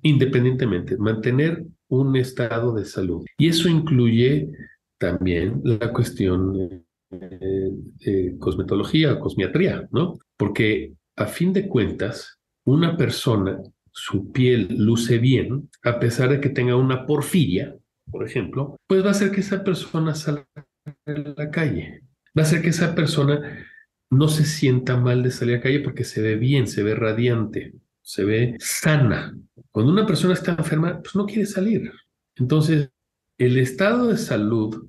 Independientemente, 0.04 0.98
mantener 0.98 1.66
un 1.90 2.16
estado 2.16 2.74
de 2.74 2.86
salud. 2.86 3.26
Y 3.38 3.50
eso 3.50 3.68
incluye 3.68 4.50
también 4.98 5.62
la 5.64 5.92
cuestión 5.92 6.86
de 7.10 8.36
cosmetología 8.40 9.14
o 9.14 9.20
cosmiatría, 9.20 9.88
¿no? 9.92 10.18
Porque 10.36 10.94
a 11.16 11.26
fin 11.26 11.54
de 11.54 11.68
cuentas, 11.68 12.40
una 12.66 12.98
persona, 12.98 13.62
su 13.92 14.32
piel 14.32 14.68
luce 14.78 15.18
bien, 15.18 15.70
a 15.84 16.00
pesar 16.00 16.30
de 16.30 16.40
que 16.40 16.50
tenga 16.50 16.76
una 16.76 17.06
porfiria, 17.06 17.76
por 18.12 18.26
ejemplo, 18.26 18.78
pues 18.88 19.04
va 19.04 19.10
a 19.10 19.12
hacer 19.12 19.32
que 19.32 19.42
esa 19.42 19.64
persona 19.64 20.16
salga 20.16 20.48
a 20.56 21.12
la 21.12 21.50
calle. 21.50 22.04
Va 22.38 22.44
a 22.44 22.46
hacer 22.46 22.62
que 22.62 22.70
esa 22.70 22.94
persona 22.94 23.66
no 24.10 24.28
se 24.28 24.46
sienta 24.46 24.98
mal 24.98 25.24
de 25.24 25.32
salir 25.32 25.56
a 25.56 25.58
la 25.58 25.64
calle 25.64 25.80
porque 25.80 26.04
se 26.04 26.22
ve 26.22 26.36
bien, 26.36 26.68
se 26.68 26.84
ve 26.84 26.96
radiante, 26.96 27.74
se 28.02 28.24
ve 28.24 28.56
sana. 28.60 29.36
Cuando 29.72 29.92
una 29.92 30.06
persona 30.06 30.34
está 30.34 30.54
enferma, 30.54 31.02
pues 31.02 31.16
no 31.16 31.26
quiere 31.26 31.46
salir. 31.46 31.92
Entonces, 32.36 32.90
el 33.38 33.58
estado 33.58 34.08
de 34.08 34.18
salud 34.18 34.88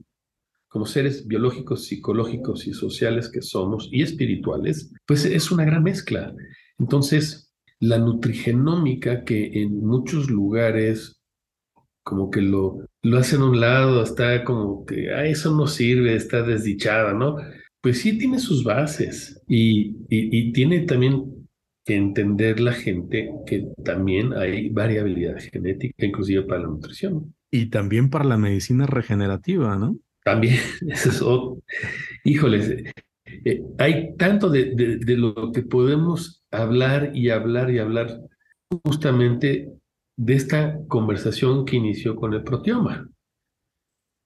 como 0.68 0.86
seres 0.86 1.26
biológicos, 1.26 1.86
psicológicos 1.86 2.66
y 2.66 2.72
sociales 2.72 3.30
que 3.30 3.42
somos 3.42 3.88
y 3.90 4.02
espirituales, 4.02 4.92
pues 5.06 5.24
es 5.24 5.50
una 5.50 5.64
gran 5.64 5.82
mezcla. 5.82 6.34
Entonces, 6.78 7.52
la 7.80 7.98
nutrigenómica 7.98 9.24
que 9.24 9.62
en 9.62 9.80
muchos 9.80 10.30
lugares 10.30 11.18
como 12.08 12.30
que 12.30 12.40
lo, 12.40 12.86
lo 13.02 13.18
hacen 13.18 13.42
a 13.42 13.50
un 13.50 13.60
lado, 13.60 14.02
está 14.02 14.42
como 14.42 14.86
que, 14.86 15.12
ah, 15.12 15.26
eso 15.26 15.54
no 15.54 15.66
sirve, 15.66 16.14
está 16.14 16.42
desdichada, 16.42 17.12
¿no? 17.12 17.36
Pues 17.82 18.00
sí 18.00 18.16
tiene 18.16 18.38
sus 18.38 18.64
bases 18.64 19.42
y, 19.46 19.94
y, 20.08 20.52
tiene 20.52 20.80
también 20.86 21.46
que 21.84 21.96
entender 21.96 22.60
la 22.60 22.72
gente 22.72 23.30
que 23.46 23.68
también 23.84 24.32
hay 24.32 24.70
variabilidad 24.70 25.36
genética, 25.52 26.06
inclusive 26.06 26.44
para 26.44 26.62
la 26.62 26.68
nutrición. 26.68 27.34
Y 27.50 27.66
también 27.66 28.08
para 28.08 28.24
la 28.24 28.38
medicina 28.38 28.86
regenerativa, 28.86 29.76
¿no? 29.76 29.98
También, 30.28 30.60
eso 30.88 31.08
es 31.10 31.22
otro. 31.22 31.62
Híjoles, 32.22 32.84
eh, 33.24 33.62
hay 33.78 34.14
tanto 34.18 34.50
de, 34.50 34.74
de, 34.74 35.16
lo 35.16 35.52
que 35.52 35.62
podemos 35.62 36.44
hablar 36.50 37.12
y 37.14 37.30
hablar 37.30 37.70
y 37.70 37.78
hablar 37.78 38.20
justamente 38.84 39.72
de 40.18 40.34
esta 40.34 40.76
conversación 40.86 41.64
que 41.64 41.76
inició 41.76 42.14
con 42.14 42.34
el 42.34 42.42
proteoma. 42.42 43.08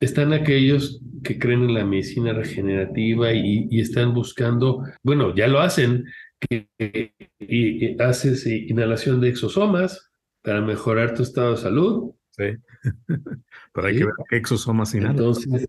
Están 0.01 0.33
aquellos 0.33 1.01
que 1.23 1.39
creen 1.39 1.63
en 1.63 1.75
la 1.75 1.85
medicina 1.85 2.33
regenerativa 2.33 3.33
y, 3.33 3.69
están 3.79 4.13
buscando, 4.13 4.83
bueno, 5.05 5.33
ya 5.37 5.47
lo 5.47 5.61
hacen, 5.61 6.05
que, 6.41 6.67
haces 8.01 8.45
inhalación 8.45 9.21
de 9.21 9.29
exosomas 9.29 10.11
para 10.43 10.63
mejorar 10.63 11.15
tu 11.15 11.23
estado 11.23 11.53
de 11.53 11.59
salud. 11.59 12.13
Sí. 12.33 12.45
Pero 13.73 13.87
hay 13.87 13.97
que 13.97 14.05
ver 14.05 14.15
qué 14.29 14.37
exosomas 14.37 14.95
Entonces, 14.95 15.67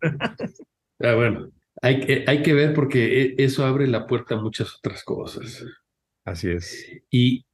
ah, 1.00 1.16
bueno, 1.16 1.50
hay 1.82 2.00
que, 2.02 2.24
hay 2.28 2.42
que 2.42 2.54
ver 2.54 2.74
porque 2.74 3.22
e, 3.22 3.36
eso 3.38 3.66
abre 3.66 3.88
la 3.88 4.08
puerta 4.08 4.36
a 4.36 4.42
muchas 4.42 4.76
otras 4.76 5.04
cosas. 5.04 5.66
Así 6.26 6.50
es. 6.50 6.86
Y 7.10 7.46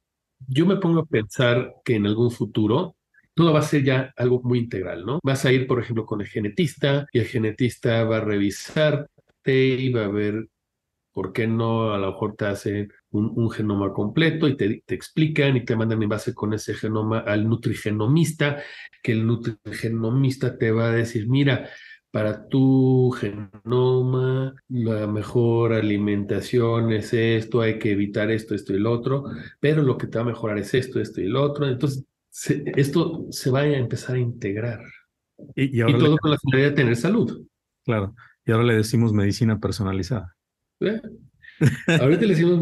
yo 0.46 0.66
me 0.66 0.76
pongo 0.76 1.00
a 1.00 1.06
pensar 1.06 1.74
que 1.84 1.96
en 1.96 2.06
algún 2.06 2.30
futuro 2.30 2.96
todo 3.34 3.52
va 3.52 3.60
a 3.60 3.62
ser 3.62 3.84
ya 3.84 4.12
algo 4.16 4.40
muy 4.42 4.58
integral, 4.58 5.04
¿no? 5.04 5.18
Vas 5.22 5.44
a 5.44 5.52
ir, 5.52 5.66
por 5.66 5.80
ejemplo, 5.80 6.06
con 6.06 6.20
el 6.20 6.26
genetista 6.26 7.06
y 7.12 7.20
el 7.20 7.26
genetista 7.26 8.04
va 8.04 8.18
a 8.18 8.20
revisarte 8.20 9.08
y 9.46 9.92
va 9.92 10.04
a 10.04 10.08
ver 10.08 10.48
por 11.12 11.32
qué 11.32 11.46
no, 11.46 11.92
a 11.92 11.98
lo 11.98 12.12
mejor 12.12 12.36
te 12.36 12.46
hacen 12.46 12.92
un, 13.12 13.50
genoma 13.50 13.92
completo 13.92 14.46
y 14.48 14.56
te, 14.56 14.82
te, 14.86 14.94
explican 14.94 15.56
y 15.56 15.64
te 15.64 15.76
mandan 15.76 16.02
en 16.02 16.08
base 16.08 16.34
con 16.34 16.54
ese 16.54 16.74
genoma 16.74 17.20
al 17.20 17.48
nutrigenomista, 17.48 18.62
que 19.02 19.12
el 19.12 19.26
nutrigenomista 19.26 20.56
te 20.56 20.70
va 20.70 20.90
a 20.90 20.92
decir, 20.92 21.28
mira, 21.28 21.68
para 22.10 22.48
tu 22.48 23.10
genoma, 23.12 24.54
la 24.68 25.06
mejor 25.06 25.72
alimentación 25.72 26.92
es 26.92 27.12
esto, 27.12 27.60
hay 27.60 27.78
que 27.78 27.92
evitar 27.92 28.30
esto, 28.30 28.54
esto 28.54 28.74
y 28.74 28.80
lo 28.80 28.90
otro, 28.90 29.24
pero 29.60 29.82
lo 29.82 29.96
que 29.96 30.08
te 30.08 30.18
va 30.18 30.24
a 30.24 30.28
mejorar 30.28 30.58
es 30.58 30.74
esto, 30.74 31.00
esto 31.00 31.20
y 31.20 31.28
lo 31.28 31.42
otro. 31.42 31.68
Entonces, 31.68 32.04
esto 32.76 33.26
se 33.30 33.50
va 33.50 33.60
a 33.60 33.66
empezar 33.66 34.16
a 34.16 34.20
integrar. 34.20 34.80
Y, 35.54 35.80
todo 35.80 36.16
con 36.18 36.32
la 36.32 36.38
finalidad 36.38 36.70
de 36.70 36.76
tener 36.76 36.96
salud. 36.96 37.46
Claro. 37.84 38.14
Y 38.44 38.52
ahora 38.52 38.64
le 38.64 38.74
decimos 38.74 39.12
medicina 39.12 39.58
personalizada. 39.58 40.36
¿Eh? 40.80 41.00
Ahorita 42.00 42.22
le 42.22 42.34
decimos 42.34 42.60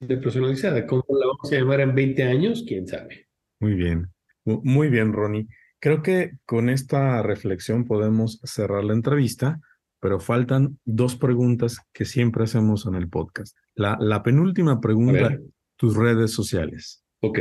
de 0.00 0.16
personalizada. 0.18 0.86
¿Cómo 0.86 1.04
la 1.08 1.26
vamos 1.26 1.52
a 1.52 1.56
llamar 1.56 1.80
en 1.80 1.94
20 1.94 2.22
años? 2.24 2.64
¿Quién 2.66 2.86
sabe? 2.86 3.28
Muy 3.60 3.74
bien. 3.74 4.08
Muy 4.44 4.88
bien, 4.88 5.12
Ronnie. 5.12 5.46
Creo 5.78 6.02
que 6.02 6.32
con 6.44 6.68
esta 6.68 7.22
reflexión 7.22 7.84
podemos 7.84 8.40
cerrar 8.44 8.84
la 8.84 8.94
entrevista, 8.94 9.60
pero 10.00 10.20
faltan 10.20 10.78
dos 10.84 11.16
preguntas 11.16 11.78
que 11.92 12.04
siempre 12.04 12.44
hacemos 12.44 12.86
en 12.86 12.96
el 12.96 13.08
podcast. 13.08 13.56
La, 13.74 13.96
la 14.00 14.22
penúltima 14.22 14.80
pregunta, 14.80 15.38
tus 15.76 15.96
redes 15.96 16.32
sociales. 16.32 17.04
Ok. 17.20 17.38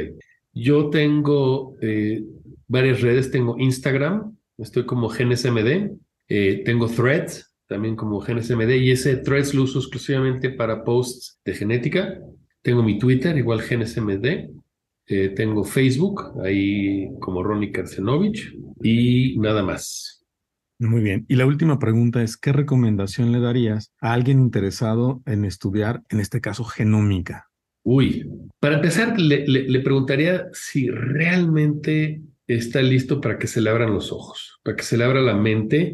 Yo 0.54 0.90
tengo 0.90 1.76
eh, 1.82 2.24
varias 2.68 3.02
redes. 3.02 3.32
Tengo 3.32 3.58
Instagram, 3.58 4.38
estoy 4.58 4.86
como 4.86 5.10
GNSMD. 5.10 5.92
Eh, 6.28 6.64
tengo 6.64 6.88
Threads, 6.88 7.51
también 7.72 7.96
como 7.96 8.20
GNSMD, 8.20 8.72
y 8.82 8.92
ese 8.92 9.16
Threads 9.16 9.54
lo 9.54 9.64
uso 9.64 9.80
exclusivamente 9.80 10.50
para 10.50 10.84
posts 10.84 11.40
de 11.46 11.54
genética. 11.54 12.20
Tengo 12.62 12.84
mi 12.84 13.00
Twitter, 13.00 13.38
igual 13.38 13.62
GNSMD. 13.62 14.50
Eh, 15.08 15.30
tengo 15.30 15.64
Facebook, 15.64 16.34
ahí 16.44 17.08
como 17.22 17.42
Ronnie 17.42 17.72
Karcenovich, 17.72 18.54
y 18.84 19.40
nada 19.40 19.64
más. 19.64 20.26
Muy 20.80 21.02
bien. 21.02 21.26
Y 21.30 21.36
la 21.36 21.46
última 21.46 21.80
pregunta 21.80 22.22
es, 22.22 22.36
¿qué 22.36 22.52
recomendación 22.52 23.32
le 23.32 23.40
darías 23.40 23.94
a 24.02 24.12
alguien 24.12 24.42
interesado 24.42 25.22
en 25.26 25.46
estudiar, 25.46 26.04
en 26.10 26.20
este 26.20 26.42
caso, 26.42 26.66
genómica? 26.66 27.48
Uy, 27.84 28.30
para 28.60 28.76
empezar, 28.76 29.18
le, 29.18 29.48
le 29.48 29.80
preguntaría 29.80 30.50
si 30.52 30.90
realmente 30.90 32.22
está 32.48 32.82
listo 32.82 33.22
para 33.22 33.40
que 33.40 33.48
se 33.48 33.62
le 33.62 33.70
abran 33.70 33.94
los 33.94 34.12
ojos, 34.12 34.60
para 34.62 34.76
que 34.76 34.84
se 34.84 34.98
le 34.98 35.06
abra 35.06 35.22
la 35.22 35.36
mente 35.36 35.94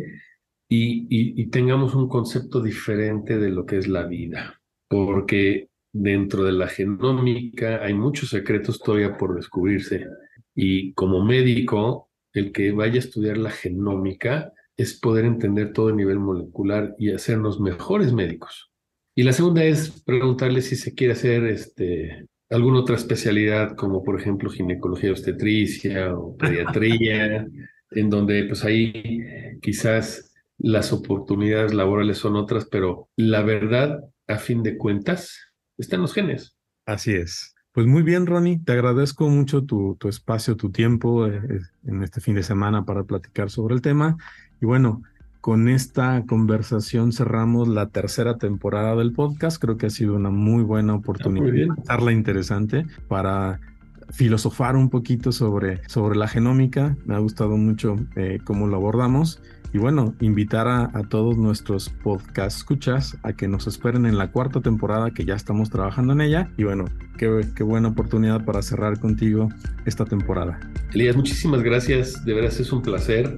y, 0.70 1.46
tengamos 1.48 1.96
un 1.96 2.10
concepto 2.10 2.62
diferente 2.62 3.38
de 3.38 3.50
lo 3.50 3.66
que 3.66 3.78
es 3.78 3.88
la 3.88 4.06
vida, 4.06 4.62
porque 4.90 5.70
dentro 5.94 6.44
de 6.44 6.52
la 6.52 6.68
genómica 6.68 7.84
hay 7.84 7.94
muchos 7.94 8.30
secretos 8.30 8.80
todavía 8.80 9.18
por 9.18 9.36
descubrirse 9.36 10.06
y 10.54 10.94
como 10.94 11.24
médico, 11.24 12.10
el 12.34 12.52
que 12.52 12.72
vaya 12.72 12.96
a 12.96 13.00
estudiar 13.00 13.38
la 13.38 13.52
genómica 13.52 14.54
es 14.76 15.00
poder 15.00 15.26
entender 15.26 15.72
todo 15.72 15.90
a 15.90 15.96
nivel 15.96 16.20
molecular 16.20 16.96
y 17.00 17.12
hacernos 17.12 17.60
mejores 17.60 18.12
médicos. 18.12 18.72
Y 19.16 19.24
la 19.24 19.34
segunda 19.34 19.64
es 19.64 20.02
preguntarle 20.04 20.62
si 20.62 20.76
se 20.76 20.94
quiere 20.94 21.14
hacer 21.14 21.46
este, 21.46 22.28
alguna 22.50 22.80
otra 22.80 22.96
especialidad, 22.96 23.76
como 23.76 24.04
por 24.04 24.20
ejemplo 24.20 24.50
ginecología 24.50 25.12
obstetricia 25.12 26.16
o 26.16 26.36
pediatría, 26.36 27.48
en 27.92 28.10
donde 28.10 28.44
pues 28.46 28.64
ahí 28.64 28.94
quizás 29.62 30.27
las 30.58 30.92
oportunidades 30.94 31.74
laborales 31.74 32.18
son 32.18 32.36
otras, 32.36 32.66
pero 32.66 33.10
la 33.16 33.42
verdad, 33.42 34.04
a 34.28 34.38
fin 34.38 34.64
de 34.64 34.78
cuentas, 34.78 35.38
está 35.78 35.96
en 35.96 36.02
los 36.02 36.14
genes. 36.14 36.56
Así 36.86 37.14
es. 37.14 37.54
Pues 37.72 37.86
muy 37.86 38.02
bien, 38.02 38.26
Ronnie, 38.26 38.60
te 38.64 38.72
agradezco 38.72 39.30
mucho 39.30 39.64
tu, 39.64 39.96
tu 40.00 40.10
espacio, 40.10 40.58
tu 40.58 40.72
tiempo 40.72 41.28
eh, 41.28 41.42
eh, 41.48 41.60
en 41.86 42.02
este 42.02 42.22
fin 42.22 42.34
de 42.34 42.42
semana 42.42 42.86
para 42.86 43.04
platicar 43.04 43.52
sobre 43.52 43.76
el 43.76 43.82
tema. 43.82 44.18
Y 44.60 44.66
bueno, 44.66 45.04
con 45.42 45.70
esta 45.70 46.24
conversación 46.26 47.12
cerramos 47.12 47.68
la 47.68 47.90
tercera 47.90 48.38
temporada 48.38 48.96
del 48.96 49.14
podcast. 49.14 49.62
Creo 49.62 49.78
que 49.78 49.86
ha 49.86 49.92
sido 49.92 50.16
una 50.16 50.32
muy 50.32 50.64
buena 50.64 50.96
oportunidad, 50.96 51.68
ah, 51.70 51.74
muy 51.76 51.84
charla 51.86 52.12
interesante 52.12 52.86
para 53.08 53.60
filosofar 54.18 54.76
un 54.76 54.90
poquito 54.90 55.32
sobre, 55.32 55.88
sobre 55.88 56.18
la 56.18 56.28
genómica. 56.28 56.98
Me 57.06 57.14
ha 57.14 57.20
gustado 57.20 57.56
mucho 57.56 57.98
eh, 58.16 58.40
cómo 58.44 58.66
lo 58.66 58.76
abordamos. 58.76 59.40
Y 59.74 59.78
bueno, 59.78 60.16
invitar 60.22 60.68
a, 60.68 60.90
todos 61.08 61.38
nuestros 61.38 61.90
podcast 61.90 62.58
escuchas 62.58 63.16
a 63.22 63.34
que 63.34 63.48
nos 63.48 63.68
esperen 63.68 64.08
en 64.08 64.18
la 64.18 64.32
cuarta 64.32 64.60
temporada 64.60 65.12
que 65.12 65.24
ya 65.24 65.36
estamos 65.36 65.70
trabajando 65.70 66.14
en 66.14 66.22
ella. 66.22 66.50
Y 66.58 66.64
bueno, 66.64 66.86
qué, 67.20 67.46
qué 67.56 67.62
buena 67.62 67.90
oportunidad 67.90 68.44
para 68.44 68.64
cerrar 68.64 69.00
contigo 69.00 69.50
esta 69.86 70.04
temporada. 70.06 70.60
Elías, 70.94 71.16
muchísimas 71.16 71.62
gracias. 71.62 72.26
De 72.26 72.34
veras 72.34 72.60
es 72.60 72.72
un 72.72 72.82
placer. 72.82 73.38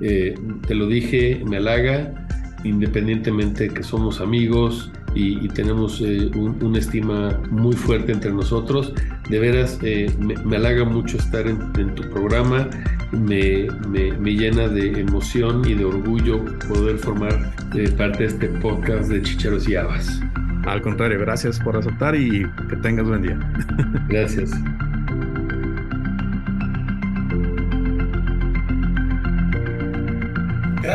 Eh, 0.00 0.34
te 0.66 0.74
lo 0.74 0.86
dije, 0.86 1.42
me 1.44 1.58
halaga, 1.58 2.26
independientemente 2.64 3.68
que 3.68 3.82
somos 3.82 4.22
amigos, 4.22 4.90
y, 5.16 5.48
tenemos 5.48 6.00
eh, 6.02 6.30
una 6.34 6.78
estima 6.78 7.40
muy 7.50 7.74
fuerte 7.74 8.12
entre 8.12 8.32
nosotros. 8.32 8.92
De 9.30 9.38
veras, 9.38 9.78
eh, 9.82 10.12
me, 10.18 10.56
halaga 10.56 10.84
mucho 10.84 11.16
estar 11.16 11.46
en, 11.46 11.94
tu 11.94 12.02
programa, 12.10 12.68
me, 13.12 13.66
me, 13.88 14.34
llena 14.34 14.68
de 14.68 15.00
emoción 15.00 15.66
y 15.66 15.74
de 15.74 15.84
orgullo 15.84 16.44
poder 16.68 16.98
formar 16.98 17.52
eh, 17.74 17.88
parte 17.96 18.24
de 18.24 18.26
este 18.26 18.48
podcast 18.48 19.08
de 19.08 19.22
Chicharos 19.22 19.68
y 19.68 19.76
Habas. 19.76 20.20
Al 20.66 20.82
contrario, 20.82 21.18
gracias 21.20 21.58
por 21.60 21.76
aceptar 21.76 22.14
y 22.14 22.44
que 22.68 22.76
tengas 22.76 23.06
buen 23.06 23.22
día. 23.22 23.38
Gracias. 24.08 24.50